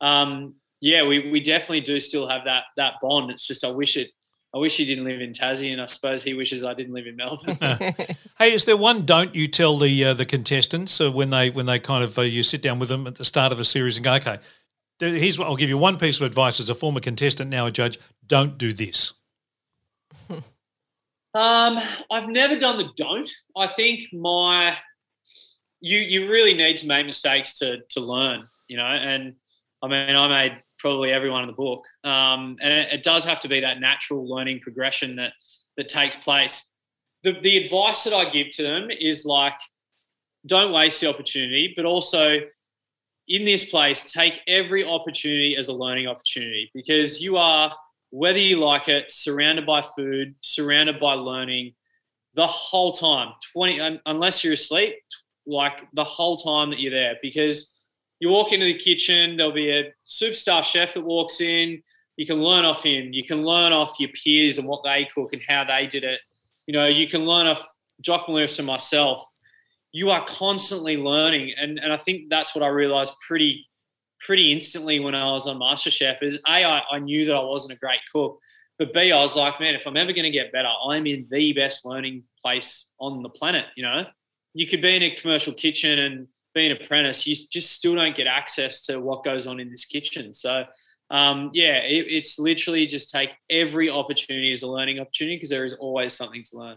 um, 0.00 0.54
yeah, 0.82 1.04
we, 1.04 1.30
we 1.30 1.40
definitely 1.40 1.80
do 1.80 2.00
still 2.00 2.28
have 2.28 2.44
that 2.44 2.64
that 2.76 2.94
bond. 3.00 3.30
It's 3.30 3.46
just 3.46 3.64
I 3.64 3.70
wish 3.70 3.96
it 3.96 4.10
I 4.52 4.58
wish 4.58 4.76
he 4.76 4.84
didn't 4.84 5.04
live 5.04 5.20
in 5.20 5.30
Tassie, 5.30 5.72
and 5.72 5.80
I 5.80 5.86
suppose 5.86 6.24
he 6.24 6.34
wishes 6.34 6.64
I 6.64 6.74
didn't 6.74 6.92
live 6.92 7.06
in 7.06 7.16
Melbourne. 7.16 7.56
Hey, 8.38 8.52
is 8.52 8.64
there 8.64 8.76
one 8.76 9.06
don't 9.06 9.32
you 9.32 9.46
tell 9.46 9.76
the 9.78 10.04
uh, 10.04 10.14
the 10.14 10.26
contestants 10.26 11.00
uh, 11.00 11.10
when 11.10 11.30
they 11.30 11.50
when 11.50 11.66
they 11.66 11.78
kind 11.78 12.02
of 12.02 12.18
uh, 12.18 12.22
you 12.22 12.42
sit 12.42 12.62
down 12.62 12.80
with 12.80 12.88
them 12.88 13.06
at 13.06 13.14
the 13.14 13.24
start 13.24 13.52
of 13.52 13.60
a 13.60 13.64
series 13.64 13.96
and 13.96 14.02
go, 14.04 14.14
okay, 14.14 14.40
here's 14.98 15.38
what 15.38 15.46
I'll 15.46 15.56
give 15.56 15.68
you 15.68 15.78
one 15.78 15.96
piece 15.96 16.20
of 16.20 16.26
advice 16.26 16.58
as 16.58 16.68
a 16.68 16.74
former 16.74 16.98
contestant 16.98 17.48
now 17.48 17.66
a 17.66 17.70
judge: 17.70 17.98
don't 18.26 18.58
do 18.58 18.72
this. 18.72 19.14
Um, 21.34 21.80
I've 22.10 22.28
never 22.28 22.58
done 22.58 22.76
the 22.76 22.90
don't. 22.94 23.26
I 23.56 23.66
think 23.66 24.12
my 24.12 24.76
you 25.80 25.98
you 25.98 26.30
really 26.30 26.52
need 26.52 26.76
to 26.78 26.86
make 26.86 27.06
mistakes 27.06 27.58
to 27.60 27.78
to 27.92 28.00
learn, 28.00 28.48
you 28.68 28.76
know. 28.76 28.84
And 28.84 29.36
I 29.82 29.88
mean, 29.88 30.14
I 30.14 30.28
made 30.28 30.62
probably 30.82 31.12
everyone 31.12 31.42
in 31.44 31.46
the 31.46 31.62
book, 31.66 31.82
um, 32.04 32.56
and 32.60 32.72
it, 32.72 32.92
it 32.92 33.02
does 33.02 33.24
have 33.24 33.40
to 33.40 33.48
be 33.48 33.60
that 33.60 33.80
natural 33.80 34.28
learning 34.28 34.60
progression 34.60 35.16
that 35.16 35.32
that 35.78 35.88
takes 35.88 36.16
place. 36.16 36.68
The 37.22 37.32
the 37.40 37.56
advice 37.56 38.04
that 38.04 38.12
I 38.12 38.28
give 38.28 38.50
to 38.56 38.62
them 38.62 38.90
is 38.90 39.24
like, 39.24 39.58
don't 40.44 40.72
waste 40.72 41.00
the 41.00 41.08
opportunity, 41.08 41.72
but 41.76 41.86
also 41.86 42.40
in 43.28 43.44
this 43.44 43.64
place, 43.70 44.12
take 44.12 44.40
every 44.48 44.84
opportunity 44.84 45.56
as 45.56 45.68
a 45.68 45.72
learning 45.72 46.08
opportunity 46.08 46.70
because 46.74 47.22
you 47.22 47.36
are 47.36 47.72
whether 48.10 48.38
you 48.38 48.58
like 48.58 48.88
it, 48.88 49.10
surrounded 49.10 49.64
by 49.64 49.80
food, 49.80 50.34
surrounded 50.42 51.00
by 51.00 51.14
learning, 51.14 51.72
the 52.34 52.46
whole 52.46 52.92
time. 52.92 53.32
Twenty, 53.52 54.00
unless 54.04 54.44
you're 54.44 54.52
asleep, 54.52 54.96
like 55.46 55.86
the 55.94 56.04
whole 56.04 56.36
time 56.36 56.70
that 56.70 56.80
you're 56.80 56.92
there, 56.92 57.16
because 57.22 57.74
you 58.22 58.28
walk 58.28 58.52
into 58.52 58.66
the 58.66 58.78
kitchen, 58.78 59.36
there'll 59.36 59.50
be 59.50 59.72
a 59.72 59.92
superstar 60.06 60.62
chef 60.62 60.94
that 60.94 61.00
walks 61.00 61.40
in. 61.40 61.82
You 62.16 62.24
can 62.24 62.40
learn 62.40 62.64
off 62.64 62.84
him. 62.84 63.12
You 63.12 63.24
can 63.24 63.42
learn 63.42 63.72
off 63.72 63.96
your 63.98 64.10
peers 64.10 64.58
and 64.58 64.68
what 64.68 64.84
they 64.84 65.08
cook 65.12 65.32
and 65.32 65.42
how 65.48 65.64
they 65.64 65.88
did 65.88 66.04
it. 66.04 66.20
You 66.66 66.72
know, 66.72 66.86
you 66.86 67.08
can 67.08 67.24
learn 67.24 67.48
off 67.48 67.66
Jock 68.00 68.28
Lewis 68.28 68.60
and 68.60 68.66
myself. 68.66 69.26
You 69.90 70.10
are 70.10 70.24
constantly 70.24 70.96
learning, 70.96 71.54
and 71.60 71.80
and 71.80 71.92
I 71.92 71.96
think 71.96 72.30
that's 72.30 72.54
what 72.54 72.62
I 72.62 72.68
realized 72.68 73.12
pretty 73.26 73.68
pretty 74.20 74.52
instantly 74.52 75.00
when 75.00 75.16
I 75.16 75.32
was 75.32 75.48
on 75.48 75.58
MasterChef 75.58 76.22
is 76.22 76.38
A, 76.46 76.64
I, 76.64 76.80
I 76.92 77.00
knew 77.00 77.26
that 77.26 77.34
I 77.34 77.42
wasn't 77.42 77.72
a 77.72 77.76
great 77.76 77.98
cook, 78.12 78.38
but 78.78 78.94
B, 78.94 79.10
I 79.10 79.18
was 79.18 79.34
like, 79.34 79.58
man, 79.58 79.74
if 79.74 79.84
I'm 79.84 79.96
ever 79.96 80.12
going 80.12 80.22
to 80.22 80.30
get 80.30 80.52
better, 80.52 80.68
I'm 80.88 81.08
in 81.08 81.26
the 81.28 81.52
best 81.54 81.84
learning 81.84 82.22
place 82.40 82.92
on 83.00 83.24
the 83.24 83.30
planet. 83.30 83.66
You 83.74 83.82
know, 83.82 84.04
you 84.54 84.68
could 84.68 84.80
be 84.80 84.94
in 84.94 85.02
a 85.02 85.10
commercial 85.16 85.52
kitchen 85.52 85.98
and 85.98 86.28
be 86.54 86.66
an 86.66 86.72
apprentice, 86.72 87.26
you 87.26 87.34
just 87.50 87.72
still 87.72 87.94
don't 87.94 88.16
get 88.16 88.26
access 88.26 88.82
to 88.82 89.00
what 89.00 89.24
goes 89.24 89.46
on 89.46 89.60
in 89.60 89.70
this 89.70 89.84
kitchen. 89.84 90.32
So, 90.32 90.64
um, 91.10 91.50
yeah, 91.52 91.78
it, 91.78 92.06
it's 92.08 92.38
literally 92.38 92.86
just 92.86 93.10
take 93.10 93.30
every 93.50 93.90
opportunity 93.90 94.52
as 94.52 94.62
a 94.62 94.68
learning 94.68 94.98
opportunity 94.98 95.36
because 95.36 95.50
there 95.50 95.64
is 95.64 95.74
always 95.74 96.12
something 96.12 96.42
to 96.50 96.58
learn. 96.58 96.76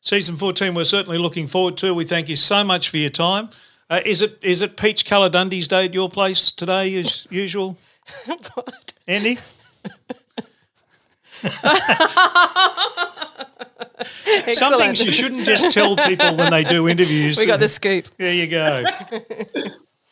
Season 0.00 0.36
14, 0.36 0.74
we're 0.74 0.84
certainly 0.84 1.18
looking 1.18 1.46
forward 1.46 1.76
to. 1.78 1.94
We 1.94 2.04
thank 2.04 2.28
you 2.28 2.36
so 2.36 2.64
much 2.64 2.90
for 2.90 2.96
your 2.96 3.10
time. 3.10 3.50
Uh, 3.88 4.00
is 4.06 4.22
it 4.22 4.38
is 4.42 4.62
it 4.62 4.76
peach 4.76 5.04
coloured 5.04 5.34
undies 5.34 5.68
day 5.68 5.84
at 5.84 5.94
your 5.94 6.08
place 6.08 6.50
today 6.50 6.94
as 6.96 7.26
usual? 7.30 7.76
What? 8.26 8.92
Andy? 9.06 9.38
Some 14.32 14.48
Excellent. 14.48 14.80
things 14.80 15.04
you 15.04 15.10
shouldn't 15.12 15.44
just 15.44 15.70
tell 15.70 15.96
people 15.96 16.36
when 16.36 16.50
they 16.50 16.64
do 16.64 16.88
interviews. 16.88 17.38
we 17.38 17.46
got 17.46 17.60
the 17.60 17.68
scoop. 17.68 18.06
There 18.18 18.32
you 18.32 18.46
go. 18.46 18.84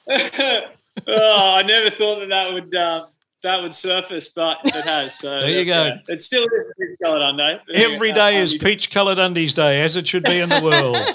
oh, 1.06 1.54
I 1.56 1.62
never 1.62 1.90
thought 1.90 2.20
that 2.20 2.28
that 2.30 2.52
would 2.52 2.74
uh, 2.74 3.06
that 3.42 3.62
would 3.62 3.74
surface, 3.74 4.28
but 4.28 4.58
it 4.64 4.84
has. 4.84 5.18
So 5.18 5.38
There 5.38 5.48
you 5.48 5.64
go. 5.64 5.84
yeah. 5.86 5.96
It 6.08 6.22
still 6.22 6.44
is 6.44 6.72
peach 6.78 6.96
coloured 7.02 7.22
under. 7.22 7.60
Every 7.72 8.12
day 8.12 8.36
is 8.38 8.54
peach 8.56 8.90
coloured 8.90 9.18
undies 9.18 9.54
day, 9.54 9.80
as 9.82 9.96
it 9.96 10.06
should 10.06 10.24
be 10.24 10.38
in 10.38 10.48
the 10.48 10.60
world. 10.60 10.96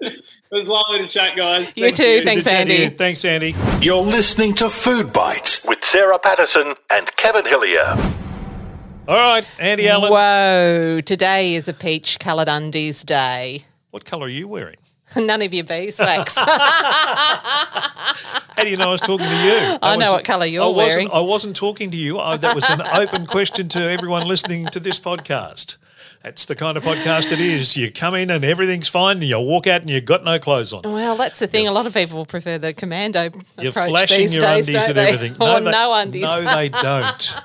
It 0.00 0.60
was 0.60 0.68
lovely 0.68 1.00
to 1.00 1.08
chat, 1.08 1.36
guys. 1.36 1.76
You 1.76 1.84
Thank 1.86 1.96
too. 1.96 2.20
Thanks, 2.24 2.44
Good 2.44 2.50
to 2.50 2.56
chat 2.56 2.66
to 2.68 2.72
you. 2.74 2.84
Andy. 2.84 2.96
Thanks, 2.96 3.24
Andy. 3.24 3.54
You're 3.80 4.02
listening 4.02 4.54
to 4.54 4.70
Food 4.70 5.12
Bites 5.12 5.64
with 5.64 5.82
Sarah 5.84 6.18
Patterson 6.20 6.74
and 6.90 7.16
Kevin 7.16 7.44
Hillier. 7.44 7.96
All 9.06 9.16
right, 9.16 9.44
Andy 9.58 9.86
Allen. 9.88 10.10
Whoa! 10.10 11.00
Today 11.02 11.54
is 11.56 11.68
a 11.68 11.74
peach 11.74 12.18
coloured 12.18 12.48
undies 12.48 13.04
day. 13.04 13.64
What 13.90 14.06
colour 14.06 14.24
are 14.26 14.30
you 14.30 14.48
wearing? 14.48 14.76
None 15.16 15.42
of 15.42 15.52
your 15.52 15.64
beeswax. 15.64 16.34
How 16.36 16.46
do 18.62 18.68
you 18.70 18.78
know 18.78 18.88
I 18.88 18.92
was 18.92 19.02
talking 19.02 19.26
to 19.26 19.32
you? 19.44 19.78
I 19.82 19.96
know 19.96 20.14
what 20.14 20.24
colour 20.24 20.46
you're 20.46 20.64
I 20.64 20.68
wasn't, 20.68 21.10
wearing. 21.10 21.10
I 21.12 21.20
wasn't 21.20 21.54
talking 21.54 21.90
to 21.90 21.96
you. 21.98 22.18
I, 22.18 22.38
that 22.38 22.54
was 22.54 22.64
an 22.70 22.80
open 22.94 23.26
question 23.26 23.68
to 23.70 23.80
everyone 23.82 24.26
listening 24.26 24.66
to 24.68 24.80
this 24.80 24.98
podcast. 24.98 25.76
That's 26.22 26.46
the 26.46 26.56
kind 26.56 26.78
of 26.78 26.84
podcast 26.84 27.30
it 27.30 27.40
is. 27.40 27.76
You 27.76 27.92
come 27.92 28.14
in 28.14 28.30
and 28.30 28.42
everything's 28.42 28.88
fine, 28.88 29.18
and 29.18 29.24
you 29.24 29.38
walk 29.38 29.66
out 29.66 29.82
and 29.82 29.90
you've 29.90 30.06
got 30.06 30.24
no 30.24 30.38
clothes 30.38 30.72
on. 30.72 30.80
well, 30.84 31.16
that's 31.18 31.40
the 31.40 31.46
thing. 31.46 31.68
A 31.68 31.72
lot 31.72 31.84
of 31.86 31.92
people 31.92 32.24
prefer 32.24 32.56
the 32.56 32.72
commando 32.72 33.28
You're 33.60 33.68
approach 33.68 33.90
flashing 33.90 34.20
these 34.20 34.32
your 34.32 34.40
days, 34.40 34.66
undies 34.70 34.80
don't 34.86 34.88
and 34.96 34.98
they? 34.98 35.08
everything. 35.12 35.32
or 35.42 35.60
they- 35.60 35.70
no 35.70 35.92
undies. 35.92 36.22
No, 36.22 36.40
they 36.42 36.70
don't. 36.70 37.36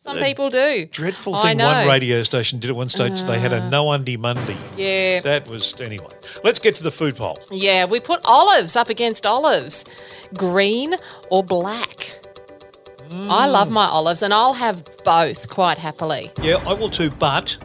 Some 0.00 0.18
people 0.18 0.48
do. 0.48 0.86
Dreadful 0.86 1.36
thing 1.38 1.58
one 1.58 1.88
radio 1.88 2.22
station 2.22 2.60
did 2.60 2.70
at 2.70 2.76
one 2.76 2.88
stage. 2.88 3.22
they 3.22 3.40
had 3.40 3.52
a 3.52 3.68
no 3.68 3.90
undie 3.90 4.16
Monday. 4.16 4.56
Yeah. 4.76 5.18
That 5.20 5.48
was 5.48 5.78
anyway. 5.80 6.14
Let's 6.44 6.60
get 6.60 6.76
to 6.76 6.84
the 6.84 6.92
food 6.92 7.16
poll. 7.16 7.40
Yeah, 7.50 7.84
we 7.84 7.98
put 7.98 8.20
olives 8.24 8.76
up 8.76 8.90
against 8.90 9.26
olives. 9.26 9.84
Green 10.34 10.94
or 11.30 11.42
black? 11.42 12.14
I 13.10 13.46
love 13.48 13.70
my 13.70 13.86
olives, 13.86 14.22
and 14.22 14.32
I'll 14.34 14.52
have 14.52 14.84
both 15.02 15.48
quite 15.48 15.78
happily. 15.78 16.30
Yeah, 16.42 16.56
I 16.66 16.74
will 16.74 16.90
too, 16.90 17.10
but 17.10 17.56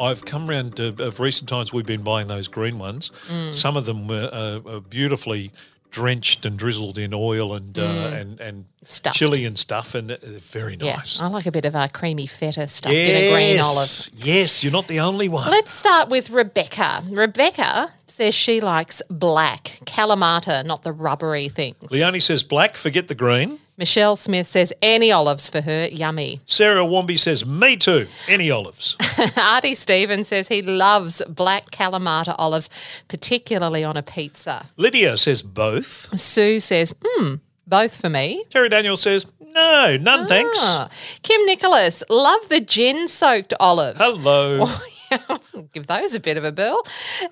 I've 0.00 0.24
come 0.24 0.48
round 0.48 0.76
to, 0.76 0.94
of 1.04 1.20
recent 1.20 1.48
times 1.48 1.72
we've 1.72 1.84
been 1.84 2.02
buying 2.02 2.28
those 2.28 2.48
green 2.48 2.78
ones. 2.78 3.10
Mm. 3.28 3.54
Some 3.54 3.76
of 3.76 3.86
them 3.86 4.08
were 4.08 4.30
uh, 4.32 4.60
uh, 4.68 4.80
beautifully 4.80 5.50
drenched 5.94 6.44
and 6.44 6.58
drizzled 6.58 6.98
in 6.98 7.14
oil 7.14 7.54
and 7.54 7.78
uh, 7.78 7.82
and 8.20 8.40
and 8.40 8.64
Mm. 8.84 8.90
Stuffed. 8.90 9.16
chili 9.16 9.46
and 9.46 9.56
stuff, 9.58 9.94
and 9.94 10.10
they're 10.10 10.18
very 10.58 10.76
Yeah, 10.78 10.96
nice. 10.96 11.18
I 11.18 11.26
like 11.28 11.46
a 11.46 11.50
bit 11.52 11.64
of 11.64 11.74
a 11.74 11.88
creamy 11.88 12.26
feta 12.26 12.68
stuffed 12.68 12.94
in 12.94 13.16
a 13.16 13.32
green 13.32 13.58
olive. 13.60 13.76
Yes, 13.88 14.10
yes, 14.14 14.62
you're 14.62 14.72
not 14.74 14.88
the 14.88 15.00
only 15.00 15.26
one. 15.26 15.50
Let's 15.50 15.72
start 15.72 16.10
with 16.10 16.28
Rebecca. 16.28 17.02
Rebecca 17.08 17.92
says 18.06 18.34
she 18.34 18.60
likes 18.60 19.00
black 19.08 19.80
Kalamata, 19.86 20.66
not 20.66 20.82
the 20.82 20.92
rubbery 20.92 21.48
things. 21.48 21.76
Leonie 21.90 22.20
says 22.20 22.42
black, 22.42 22.76
forget 22.76 23.08
the 23.08 23.14
green. 23.14 23.58
Michelle 23.76 24.14
Smith 24.14 24.46
says 24.46 24.72
any 24.82 25.10
olives 25.10 25.48
for 25.48 25.60
her, 25.60 25.88
yummy. 25.90 26.40
Sarah 26.46 26.84
Womby 26.84 27.18
says 27.18 27.44
me 27.44 27.76
too. 27.76 28.06
Any 28.28 28.50
olives. 28.50 28.96
Artie 29.36 29.74
Stevens 29.74 30.28
says 30.28 30.48
he 30.48 30.62
loves 30.62 31.22
black 31.28 31.70
Kalamata 31.70 32.34
olives, 32.38 32.70
particularly 33.08 33.82
on 33.82 33.96
a 33.96 34.02
pizza. 34.02 34.66
Lydia 34.76 35.16
says 35.16 35.42
both. 35.42 36.18
Sue 36.18 36.60
says, 36.60 36.94
hmm, 37.04 37.36
both 37.66 38.00
for 38.00 38.08
me. 38.08 38.44
Terry 38.50 38.68
Daniel 38.68 38.96
says 38.96 39.26
no, 39.54 39.96
none 40.00 40.26
thanks. 40.26 40.58
Ah. 40.60 40.88
Kim 41.22 41.44
Nicholas, 41.46 42.02
love 42.10 42.48
the 42.48 42.60
gin 42.60 43.06
soaked 43.08 43.54
olives. 43.60 44.00
Hello. 44.02 44.66
Give 45.72 45.86
those 45.86 46.14
a 46.14 46.20
bit 46.20 46.36
of 46.36 46.44
a 46.44 46.52
burl. 46.52 46.80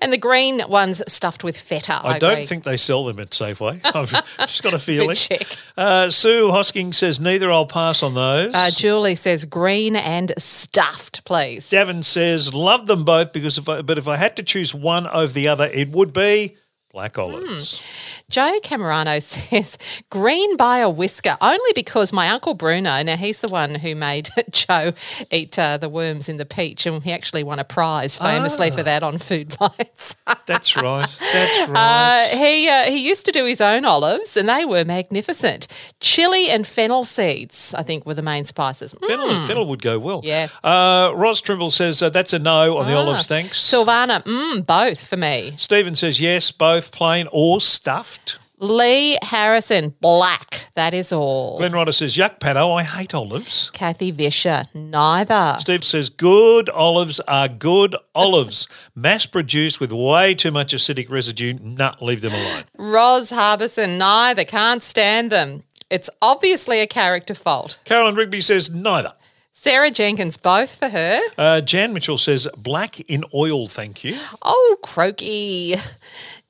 And 0.01 0.11
the 0.11 0.17
green 0.17 0.61
ones 0.67 1.01
stuffed 1.11 1.43
with 1.43 1.57
feta. 1.57 1.99
I, 2.03 2.15
I 2.15 2.19
don't 2.19 2.33
agree. 2.33 2.45
think 2.45 2.63
they 2.63 2.77
sell 2.77 3.05
them 3.05 3.19
at 3.19 3.31
Safeway. 3.31 3.81
I've 3.95 4.11
just 4.39 4.63
got 4.63 4.73
a 4.73 4.79
feeling. 4.79 5.15
check. 5.15 5.47
Uh, 5.77 6.09
Sue 6.09 6.49
Hosking 6.49 6.93
says 6.93 7.19
neither. 7.19 7.51
I'll 7.51 7.65
pass 7.65 8.03
on 8.03 8.13
those. 8.13 8.53
Uh, 8.53 8.69
Julie 8.71 9.15
says 9.15 9.45
green 9.45 9.95
and 9.95 10.33
stuffed, 10.37 11.25
please. 11.25 11.69
Davin 11.69 12.03
says 12.03 12.53
love 12.53 12.85
them 12.85 13.03
both 13.05 13.33
because 13.33 13.57
if 13.57 13.67
I, 13.67 13.81
but 13.81 13.97
if 13.97 14.07
I 14.07 14.17
had 14.17 14.35
to 14.37 14.43
choose 14.43 14.73
one 14.73 15.07
over 15.07 15.31
the 15.31 15.47
other, 15.47 15.65
it 15.65 15.89
would 15.89 16.13
be 16.13 16.55
black 16.93 17.17
olives. 17.17 17.81
Joe 18.29 18.59
Camerano 18.63 19.19
says 19.49 19.79
green 20.11 20.55
by 20.57 20.77
a 20.77 20.89
whisker, 20.89 21.35
only 21.41 21.71
because 21.73 22.13
my 22.13 22.29
uncle 22.29 22.53
Bruno, 22.53 23.01
now 23.01 23.15
he's 23.17 23.39
the 23.39 23.47
one 23.47 23.73
who 23.75 23.95
made 23.95 24.29
Joe 24.51 24.93
eat 25.31 25.57
uh, 25.57 25.77
the 25.77 25.89
worms 25.89 26.29
in 26.29 26.37
the 26.37 26.45
peach, 26.45 26.85
and 26.85 27.01
he 27.01 27.11
actually 27.11 27.41
won 27.43 27.57
a 27.57 27.63
prize 27.63 28.17
famously 28.19 28.69
Ah. 28.71 28.75
for 28.75 28.83
that 28.83 29.01
on 29.01 29.17
Food 29.17 29.55
Bites. 29.59 30.15
That's 30.45 30.75
right. 30.77 31.07
That's 31.33 31.69
Uh, 31.69 31.71
right. 31.71 32.29
he 32.31 32.69
uh, 32.69 32.83
he 32.83 33.07
used 33.09 33.25
to 33.25 33.31
do 33.31 33.43
his 33.45 33.59
own 33.59 33.85
olives, 33.85 34.37
and 34.37 34.47
they 34.47 34.63
were 34.63 34.85
magnificent. 34.85 35.67
Chili 35.99 36.49
and 36.51 36.65
fennel 36.67 37.05
seeds, 37.05 37.73
I 37.73 37.81
think, 37.81 38.05
were 38.05 38.13
the 38.13 38.21
main 38.21 38.45
spices. 38.45 38.93
Mm. 38.93 39.07
Fennel, 39.07 39.47
fennel 39.47 39.65
would 39.67 39.81
go 39.81 39.97
well. 39.97 40.21
Yeah. 40.23 40.47
Uh, 40.63 41.11
Roz 41.15 41.41
Trimble 41.41 41.71
says 41.71 42.03
uh, 42.03 42.09
that's 42.11 42.33
a 42.33 42.39
no 42.39 42.77
on 42.77 42.85
the 42.85 42.93
Ah. 42.95 42.99
olives. 42.99 43.25
Thanks. 43.25 43.59
Silvana, 43.59 44.23
mm, 44.25 44.63
both 44.63 45.03
for 45.03 45.17
me. 45.17 45.55
Stephen 45.57 45.95
says 45.95 46.21
yes, 46.21 46.51
both 46.51 46.82
plain 46.91 47.27
or 47.31 47.61
stuffed. 47.61 48.39
Lee 48.59 49.17
Harrison, 49.21 49.93
black. 49.99 50.67
That 50.75 50.93
is 50.93 51.11
all. 51.11 51.57
Glenn 51.57 51.73
Ryder 51.73 51.91
says 51.91 52.15
yuck, 52.15 52.39
Pato. 52.39 52.73
I 52.79 52.83
hate 52.83 53.13
olives. 53.13 53.69
Kathy 53.71 54.09
Vischer, 54.11 54.63
neither. 54.73 55.57
Steve 55.59 55.83
says 55.83 56.07
good 56.09 56.69
olives 56.69 57.19
are 57.21 57.49
good 57.49 57.95
olives, 58.15 58.67
mass 58.95 59.25
produced 59.25 59.81
with 59.81 59.91
way 59.91 60.33
too 60.33 60.51
much 60.51 60.73
acidic 60.73 61.09
residue. 61.09 61.55
Nah, 61.61 61.95
leave 61.99 62.21
them 62.21 62.33
alone. 62.33 62.63
Ros 62.77 63.31
Harbison, 63.31 63.97
neither. 63.97 64.45
Can't 64.45 64.81
stand 64.81 65.31
them. 65.31 65.63
It's 65.89 66.09
obviously 66.21 66.79
a 66.79 66.87
character 66.87 67.35
fault. 67.35 67.79
Carolyn 67.83 68.15
Rigby 68.15 68.41
says 68.41 68.73
neither. 68.73 69.13
Sarah 69.55 69.91
Jenkins, 69.91 70.35
both 70.35 70.73
for 70.75 70.89
her. 70.89 71.21
Uh, 71.37 71.61
Jan 71.61 71.93
Mitchell 71.93 72.17
says 72.17 72.47
black 72.57 72.99
in 73.01 73.23
oil, 73.35 73.67
thank 73.67 74.03
you. 74.03 74.19
Oh, 74.41 74.77
croaky. 74.81 75.75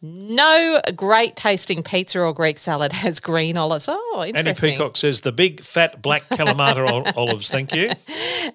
No 0.02 0.82
great 0.96 1.36
tasting 1.36 1.84
pizza 1.84 2.22
or 2.22 2.34
Greek 2.34 2.58
salad 2.58 2.94
has 2.94 3.20
green 3.20 3.58
olives. 3.58 3.88
Oh, 3.90 4.24
interesting. 4.26 4.70
Annie. 4.70 4.78
Peacock 4.78 4.96
says 4.98 5.22
the 5.22 5.34
big 5.34 5.62
fat 5.62 6.02
black 6.02 6.28
Kalamata 6.30 6.90
ol- 6.90 7.06
olives, 7.18 7.50
thank 7.52 7.76
you. 7.76 7.92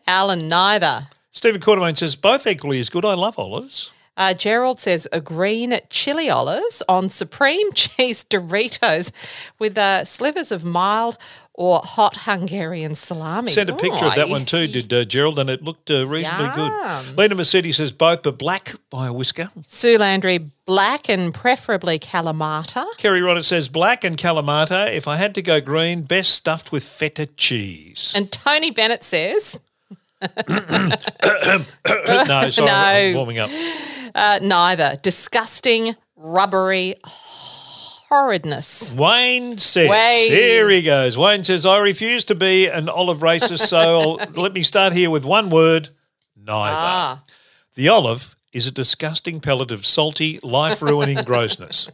Alan, 0.07 0.49
neither. 0.49 1.09
Stephen 1.31 1.61
Quartermain 1.61 1.97
says 1.97 2.17
both 2.17 2.47
equally 2.47 2.81
as 2.81 2.89
good. 2.89 3.05
I 3.05 3.15
love 3.15 3.39
olives. 3.39 3.91
Uh, 4.17 4.35
Gerald 4.35 4.81
says 4.81 5.07
a 5.13 5.21
green 5.21 5.79
chili 5.91 6.29
olives 6.29 6.83
on 6.89 7.09
supreme 7.09 7.71
cheese 7.75 8.25
Doritos 8.25 9.13
with 9.59 9.79
uh, 9.79 10.05
slivers 10.05 10.51
of 10.51 10.65
mild 10.65 11.19
or 11.61 11.81
hot 11.83 12.17
Hungarian 12.23 12.95
salami. 12.95 13.51
Sent 13.51 13.69
a 13.69 13.75
picture 13.75 14.05
of 14.07 14.15
that 14.15 14.29
one 14.29 14.45
too, 14.45 14.69
did 14.69 14.93
uh, 14.93 15.05
Gerald, 15.05 15.41
and 15.41 15.51
it 15.51 15.61
looked 15.61 15.91
uh, 15.91 16.07
reasonably 16.07 16.47
Yum. 16.47 16.55
good. 16.55 17.17
Lena 17.19 17.35
Mercedes 17.35 17.79
says 17.79 17.91
both, 17.91 18.23
but 18.23 18.39
black 18.39 18.77
by 18.91 19.09
a 19.09 19.13
whisker. 19.13 19.51
Sue 19.67 19.99
Landry, 19.99 20.39
black 20.67 21.09
and 21.09 21.35
preferably 21.35 21.99
Kalamata. 21.99 22.87
Kerry 22.97 23.21
Rodder 23.21 23.45
says 23.45 23.69
black 23.69 24.05
and 24.05 24.17
Kalamata. 24.17 24.95
If 24.95 25.09
I 25.09 25.17
had 25.17 25.35
to 25.35 25.43
go 25.43 25.61
green, 25.61 26.03
best 26.03 26.31
stuffed 26.31 26.71
with 26.71 26.85
feta 26.85 27.27
cheese. 27.27 28.13
And 28.17 28.31
Tony 28.31 28.71
Bennett 28.71 29.03
says, 29.03 29.59
no, 30.49 30.91
sorry, 32.51 32.67
No. 32.67 33.13
warming 33.17 33.39
up. 33.39 33.51
uh, 34.15 34.39
neither. 34.43 34.97
Disgusting, 35.03 35.95
rubbery 36.17 36.95
horridness. 38.11 38.95
Wayne 38.95 39.59
says, 39.59 39.89
Wayne. 39.89 40.31
here 40.31 40.69
he 40.69 40.83
goes. 40.83 41.17
Wayne 41.17 41.45
says, 41.45 41.67
I 41.67 41.79
refuse 41.79 42.25
to 42.27 42.35
be 42.35 42.67
an 42.67 42.89
olive 42.89 43.19
racist, 43.19 43.67
so 43.67 44.19
let 44.35 44.53
me 44.53 44.63
start 44.63 44.93
here 44.93 45.11
with 45.11 45.25
one 45.25 45.51
word 45.51 45.91
neither. 46.37 46.77
Ah. 46.77 47.23
The 47.75 47.89
olive 47.89 48.35
is 48.53 48.67
a 48.67 48.73
disgusting 48.73 49.41
pellet 49.41 49.71
of 49.71 49.87
salty, 49.87 50.41
life 50.43 50.83
ruining 50.83 51.23
grossness. 51.25 51.91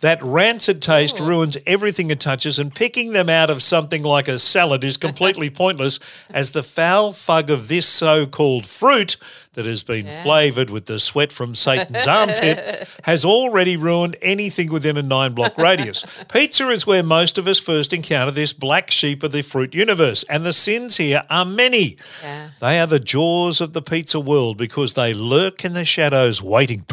That 0.00 0.22
rancid 0.22 0.80
taste 0.80 1.18
ruins 1.18 1.56
everything 1.66 2.10
it 2.10 2.20
touches, 2.20 2.58
and 2.58 2.72
picking 2.74 3.12
them 3.12 3.28
out 3.28 3.50
of 3.50 3.62
something 3.64 4.04
like 4.04 4.28
a 4.28 4.38
salad 4.38 4.84
is 4.84 4.96
completely 4.96 5.50
pointless, 5.64 5.98
as 6.30 6.52
the 6.52 6.62
foul 6.62 7.12
fug 7.12 7.50
of 7.50 7.68
this 7.68 7.86
so 7.86 8.24
called 8.24 8.64
fruit 8.64 9.16
that 9.58 9.66
has 9.66 9.82
been 9.82 10.06
flavoured 10.22 10.70
with 10.70 10.86
the 10.86 11.00
sweat 11.00 11.32
from 11.32 11.52
Satan's 11.52 12.06
armpit 12.06 12.86
has 13.02 13.24
already 13.24 13.76
ruined 13.76 14.16
anything 14.22 14.70
within 14.70 14.96
a 14.96 15.02
nine 15.02 15.32
block 15.32 15.58
radius. 15.58 16.04
Pizza 16.32 16.68
is 16.68 16.86
where 16.86 17.02
most 17.02 17.38
of 17.38 17.48
us 17.48 17.58
first 17.58 17.92
encounter 17.92 18.30
this 18.30 18.52
black 18.52 18.88
sheep 18.92 19.24
of 19.24 19.32
the 19.32 19.42
fruit 19.42 19.74
universe, 19.74 20.22
and 20.30 20.46
the 20.46 20.52
sins 20.52 20.96
here 20.96 21.24
are 21.28 21.44
many. 21.44 21.96
Yeah. 22.22 22.50
They 22.60 22.78
are 22.78 22.86
the 22.86 23.00
jaws 23.00 23.60
of 23.60 23.72
the 23.72 23.82
pizza 23.82 24.20
world 24.20 24.58
because 24.58 24.94
they 24.94 25.12
lurk 25.12 25.64
in 25.64 25.72
the 25.72 25.84
shadows 25.84 26.40
waiting 26.40 26.84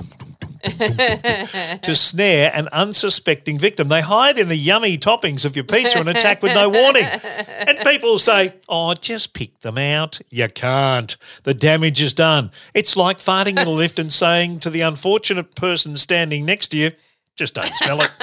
to 0.66 1.96
snare 1.96 2.52
an 2.54 2.68
unsuspecting 2.72 3.58
victim. 3.60 3.88
They 3.88 4.02
hide 4.02 4.38
in 4.38 4.48
the 4.48 4.56
yummy 4.56 4.98
toppings 4.98 5.46
of 5.46 5.56
your 5.56 5.66
pizza 5.66 6.00
and 6.00 6.10
attack 6.10 6.42
with 6.42 6.54
no 6.54 6.70
warning. 6.70 7.06
And 7.06 7.78
people 7.80 8.20
say, 8.20 8.54
oh, 8.68 8.94
just 8.94 9.34
pick 9.34 9.60
them 9.60 9.78
out. 9.78 10.20
You 10.30 10.48
can't. 10.50 11.16
The 11.44 11.54
damage 11.54 12.02
is 12.02 12.14
done. 12.14 12.52
It's 12.74 12.98
like 12.98 13.20
farting 13.20 13.60
in 13.60 13.68
a 13.68 13.72
lift 13.72 14.00
and 14.00 14.12
saying 14.12 14.60
to 14.60 14.70
the 14.70 14.82
unfortunate 14.82 15.56
person 15.56 15.96
standing 15.96 16.46
next 16.46 16.70
to 16.70 16.78
you, 16.78 16.92
just 17.36 17.56
don't 17.56 17.76
smell 17.76 18.02
it. 18.02 18.12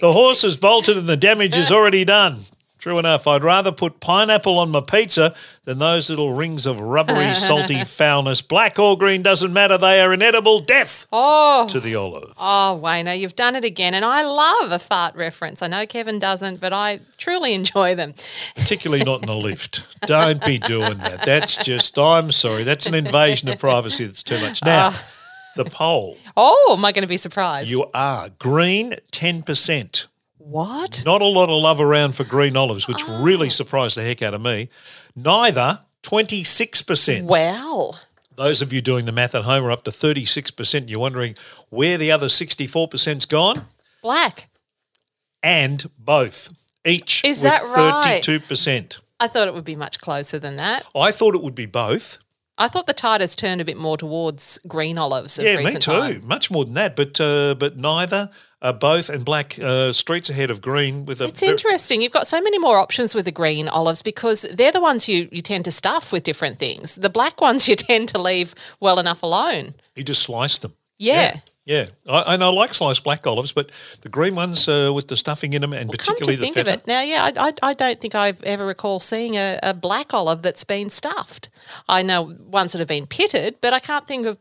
The 0.00 0.12
horse 0.14 0.40
has 0.42 0.56
bolted 0.56 0.96
and 0.96 1.06
the 1.06 1.16
damage 1.16 1.56
is 1.56 1.70
already 1.70 2.06
done. 2.06 2.40
True 2.84 2.98
enough, 2.98 3.26
I'd 3.26 3.42
rather 3.42 3.72
put 3.72 3.98
pineapple 4.00 4.58
on 4.58 4.70
my 4.70 4.82
pizza 4.82 5.34
than 5.64 5.78
those 5.78 6.10
little 6.10 6.34
rings 6.34 6.66
of 6.66 6.82
rubbery, 6.82 7.32
salty 7.34 7.82
foulness. 7.82 8.42
Black 8.42 8.78
or 8.78 8.98
green 8.98 9.22
doesn't 9.22 9.54
matter, 9.54 9.78
they 9.78 10.02
are 10.02 10.12
inedible 10.12 10.60
death 10.60 11.06
Oh, 11.10 11.66
to 11.70 11.80
the 11.80 11.94
olive. 11.96 12.34
oh, 12.36 12.78
Wayno, 12.84 13.18
you've 13.18 13.36
done 13.36 13.56
it 13.56 13.64
again. 13.64 13.94
And 13.94 14.04
I 14.04 14.22
love 14.22 14.70
a 14.70 14.78
fart 14.78 15.16
reference. 15.16 15.62
I 15.62 15.66
know 15.66 15.86
Kevin 15.86 16.18
doesn't, 16.18 16.60
but 16.60 16.74
I 16.74 17.00
truly 17.16 17.54
enjoy 17.54 17.94
them. 17.94 18.12
Particularly 18.54 19.02
not 19.02 19.22
in 19.22 19.30
a 19.30 19.34
lift. 19.34 19.82
Don't 20.02 20.44
be 20.44 20.58
doing 20.58 20.98
that. 20.98 21.22
That's 21.22 21.56
just, 21.56 21.98
I'm 21.98 22.30
sorry, 22.32 22.64
that's 22.64 22.84
an 22.84 22.92
invasion 22.92 23.48
of 23.48 23.58
privacy 23.58 24.04
that's 24.04 24.22
too 24.22 24.38
much. 24.42 24.62
Now, 24.62 24.90
ah. 24.92 25.04
the 25.56 25.64
poll. 25.64 26.18
Oh, 26.36 26.74
am 26.76 26.84
I 26.84 26.92
going 26.92 27.00
to 27.00 27.08
be 27.08 27.16
surprised? 27.16 27.70
You 27.70 27.86
are 27.94 28.28
green 28.38 28.96
10%. 29.10 30.06
What? 30.44 31.02
Not 31.04 31.22
a 31.22 31.26
lot 31.26 31.48
of 31.48 31.60
love 31.62 31.80
around 31.80 32.14
for 32.16 32.24
green 32.24 32.56
olives, 32.56 32.86
which 32.86 33.02
really 33.08 33.48
surprised 33.48 33.96
the 33.96 34.02
heck 34.02 34.22
out 34.22 34.34
of 34.34 34.40
me. 34.40 34.68
Neither 35.16 35.80
26%. 36.02 37.22
Wow. 37.24 37.94
Those 38.36 38.62
of 38.62 38.72
you 38.72 38.80
doing 38.80 39.06
the 39.06 39.12
math 39.12 39.34
at 39.34 39.42
home 39.44 39.64
are 39.64 39.70
up 39.70 39.84
to 39.84 39.90
36%. 39.90 40.88
You're 40.88 40.98
wondering 40.98 41.36
where 41.70 41.96
the 41.96 42.10
other 42.10 42.26
64%'s 42.26 43.26
gone? 43.26 43.66
Black. 44.02 44.48
And 45.42 45.88
both, 45.98 46.52
each 46.84 47.24
Is 47.24 47.42
that 47.42 47.62
right? 47.76 48.20
32%. 48.22 48.98
I 49.20 49.28
thought 49.28 49.46
it 49.46 49.54
would 49.54 49.64
be 49.64 49.76
much 49.76 50.00
closer 50.00 50.38
than 50.38 50.56
that. 50.56 50.84
I 50.96 51.12
thought 51.12 51.34
it 51.34 51.42
would 51.42 51.54
be 51.54 51.66
both. 51.66 52.18
I 52.56 52.68
thought 52.68 52.86
the 52.86 52.92
tide 52.92 53.20
has 53.20 53.34
turned 53.34 53.60
a 53.60 53.64
bit 53.64 53.76
more 53.76 53.96
towards 53.96 54.58
green 54.66 54.96
olives 54.98 55.38
of 55.38 55.44
Yeah, 55.44 55.56
me 55.56 55.72
too. 55.72 55.78
time. 55.78 56.26
Much 56.26 56.50
more 56.50 56.64
than 56.64 56.74
that, 56.74 56.94
but 56.96 57.20
uh, 57.20 57.54
but 57.58 57.76
neither. 57.76 58.30
Uh, 58.64 58.72
both 58.72 59.10
and 59.10 59.26
black 59.26 59.58
uh, 59.58 59.92
streets 59.92 60.30
ahead 60.30 60.50
of 60.50 60.62
green 60.62 61.04
with 61.04 61.20
a. 61.20 61.24
It's 61.24 61.42
interesting. 61.42 62.00
You've 62.00 62.12
got 62.12 62.26
so 62.26 62.40
many 62.40 62.58
more 62.58 62.78
options 62.78 63.14
with 63.14 63.26
the 63.26 63.30
green 63.30 63.68
olives 63.68 64.00
because 64.00 64.46
they're 64.50 64.72
the 64.72 64.80
ones 64.80 65.06
you, 65.06 65.28
you 65.30 65.42
tend 65.42 65.66
to 65.66 65.70
stuff 65.70 66.12
with 66.12 66.24
different 66.24 66.58
things. 66.58 66.94
The 66.94 67.10
black 67.10 67.42
ones 67.42 67.68
you 67.68 67.76
tend 67.90 68.08
to 68.08 68.18
leave 68.18 68.54
well 68.80 68.98
enough 68.98 69.22
alone. 69.22 69.74
You 69.94 70.02
just 70.02 70.22
slice 70.22 70.56
them. 70.56 70.72
Yeah. 70.98 71.40
Yeah, 71.66 71.86
I, 72.06 72.34
and 72.34 72.44
I 72.44 72.48
like 72.48 72.74
sliced 72.74 73.04
black 73.04 73.26
olives, 73.26 73.52
but 73.52 73.70
the 74.02 74.10
green 74.10 74.34
ones 74.34 74.68
uh, 74.68 74.92
with 74.94 75.08
the 75.08 75.16
stuffing 75.16 75.54
in 75.54 75.62
them, 75.62 75.72
and 75.72 75.88
Come 75.88 75.96
particularly 75.96 76.36
to 76.36 76.40
the 76.40 76.44
think 76.44 76.56
feta. 76.56 76.72
of 76.74 76.76
it, 76.80 76.86
now, 76.86 77.00
yeah, 77.00 77.30
I, 77.34 77.48
I, 77.48 77.52
I 77.70 77.72
don't 77.72 77.98
think 77.98 78.14
I've 78.14 78.42
ever 78.42 78.66
recall 78.66 79.00
seeing 79.00 79.36
a, 79.36 79.58
a 79.62 79.72
black 79.72 80.12
olive 80.12 80.42
that's 80.42 80.64
been 80.64 80.90
stuffed. 80.90 81.48
I 81.88 82.02
know 82.02 82.36
ones 82.48 82.72
that 82.72 82.80
have 82.80 82.88
been 82.88 83.06
pitted, 83.06 83.62
but 83.62 83.72
I 83.72 83.78
can't 83.78 84.06
think 84.06 84.26
of 84.26 84.36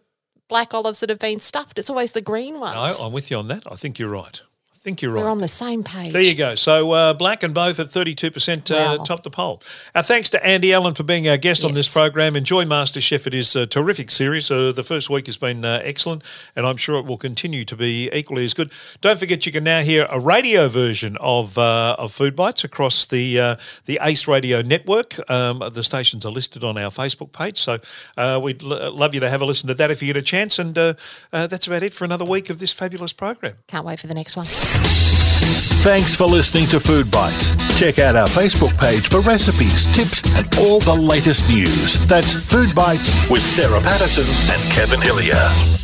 black 0.54 0.72
olives 0.76 1.00
that 1.00 1.10
have 1.10 1.18
been 1.18 1.40
stuffed. 1.40 1.80
It's 1.80 1.90
always 1.90 2.12
the 2.12 2.22
green 2.22 2.60
ones. 2.60 3.00
No, 3.00 3.08
I'm 3.08 3.12
with 3.12 3.32
you 3.32 3.38
on 3.38 3.48
that. 3.48 3.64
I 3.72 3.74
think 3.74 3.98
you're 3.98 4.08
right. 4.08 4.40
Think 4.84 5.02
you're 5.02 5.12
right. 5.14 5.24
We're 5.24 5.30
on 5.30 5.38
the 5.38 5.48
same 5.48 5.82
page. 5.82 6.12
There 6.12 6.22
you 6.22 6.36
go. 6.36 6.56
So 6.56 6.92
uh, 6.92 7.14
black 7.14 7.42
and 7.42 7.54
both 7.54 7.80
at 7.80 7.88
32% 7.88 8.70
uh, 8.70 8.98
Wow. 8.98 9.04
top 9.06 9.24
the 9.24 9.30
poll. 9.30 9.62
Our 9.96 10.04
thanks 10.04 10.30
to 10.32 10.46
Andy 10.46 10.74
Allen 10.74 10.94
for 10.94 11.04
being 11.04 11.26
our 11.30 11.38
guest 11.38 11.64
on 11.64 11.72
this 11.72 11.88
program. 11.92 12.36
Enjoy 12.36 12.66
MasterChef. 12.66 13.26
It 13.26 13.34
is 13.34 13.56
a 13.56 13.66
terrific 13.66 14.12
series. 14.12 14.52
Uh, 14.52 14.74
the 14.74 14.84
first 14.84 15.10
week 15.10 15.28
has 15.28 15.38
been 15.38 15.64
uh, 15.64 15.80
excellent, 15.86 16.22
and 16.54 16.66
I'm 16.66 16.76
sure 16.76 17.00
it 17.00 17.06
will 17.06 17.18
continue 17.18 17.64
to 17.64 17.78
be 17.78 18.10
equally 18.12 18.44
as 18.44 18.54
good. 18.54 18.72
Don't 19.00 19.18
forget, 19.18 19.46
you 19.46 19.54
can 19.54 19.64
now 19.64 19.84
hear 19.84 20.06
a 20.10 20.20
radio 20.20 20.68
version 20.68 21.16
of 21.22 21.58
uh, 21.58 21.96
of 21.98 22.12
Food 22.12 22.36
Bites 22.36 22.66
across 22.66 23.06
the 23.06 23.40
uh, 23.40 23.56
the 23.86 24.00
Ace 24.02 24.28
Radio 24.28 24.62
network. 24.62 25.18
Um, 25.32 25.64
the 25.72 25.84
stations 25.84 26.26
are 26.26 26.32
listed 26.34 26.62
on 26.62 26.78
our 26.78 26.92
Facebook 26.92 27.32
page, 27.32 27.58
so 27.58 27.80
uh, 28.18 28.38
we'd 28.44 28.62
l- 28.62 28.94
love 28.94 29.14
you 29.14 29.22
to 29.22 29.30
have 29.30 29.40
a 29.40 29.46
listen 29.46 29.70
to 29.70 29.76
that 29.76 29.92
if 29.92 30.02
you 30.02 30.08
get 30.08 30.18
a 30.18 30.22
chance. 30.22 30.60
And 30.60 30.78
uh, 30.78 30.96
uh, 31.32 31.48
that's 31.48 31.68
about 31.68 31.84
it 31.84 31.94
for 31.94 32.04
another 32.04 32.26
week 32.26 32.50
of 32.50 32.60
this 32.60 32.74
fabulous 32.74 33.14
program. 33.14 33.56
Can't 33.68 33.86
wait 33.86 34.02
for 34.02 34.08
the 34.08 34.14
next 34.14 34.36
one. 34.36 34.48
Thanks 35.84 36.16
for 36.16 36.26
listening 36.26 36.68
to 36.68 36.80
Food 36.80 37.12
Bites. 37.12 37.52
Check 37.78 38.00
out 38.00 38.16
our 38.16 38.28
Facebook 38.28 38.78
page 38.80 39.10
for 39.10 39.20
recipes, 39.20 39.86
tips, 39.88 40.24
and 40.38 40.48
all 40.60 40.80
the 40.80 40.96
latest 40.96 41.48
news. 41.50 41.98
That's 42.08 42.34
Food 42.34 42.74
Bites 42.74 43.30
with 43.30 43.42
Sarah 43.42 43.82
Patterson 43.82 44.24
and 44.54 44.72
Kevin 44.72 45.02
Hillier. 45.02 45.83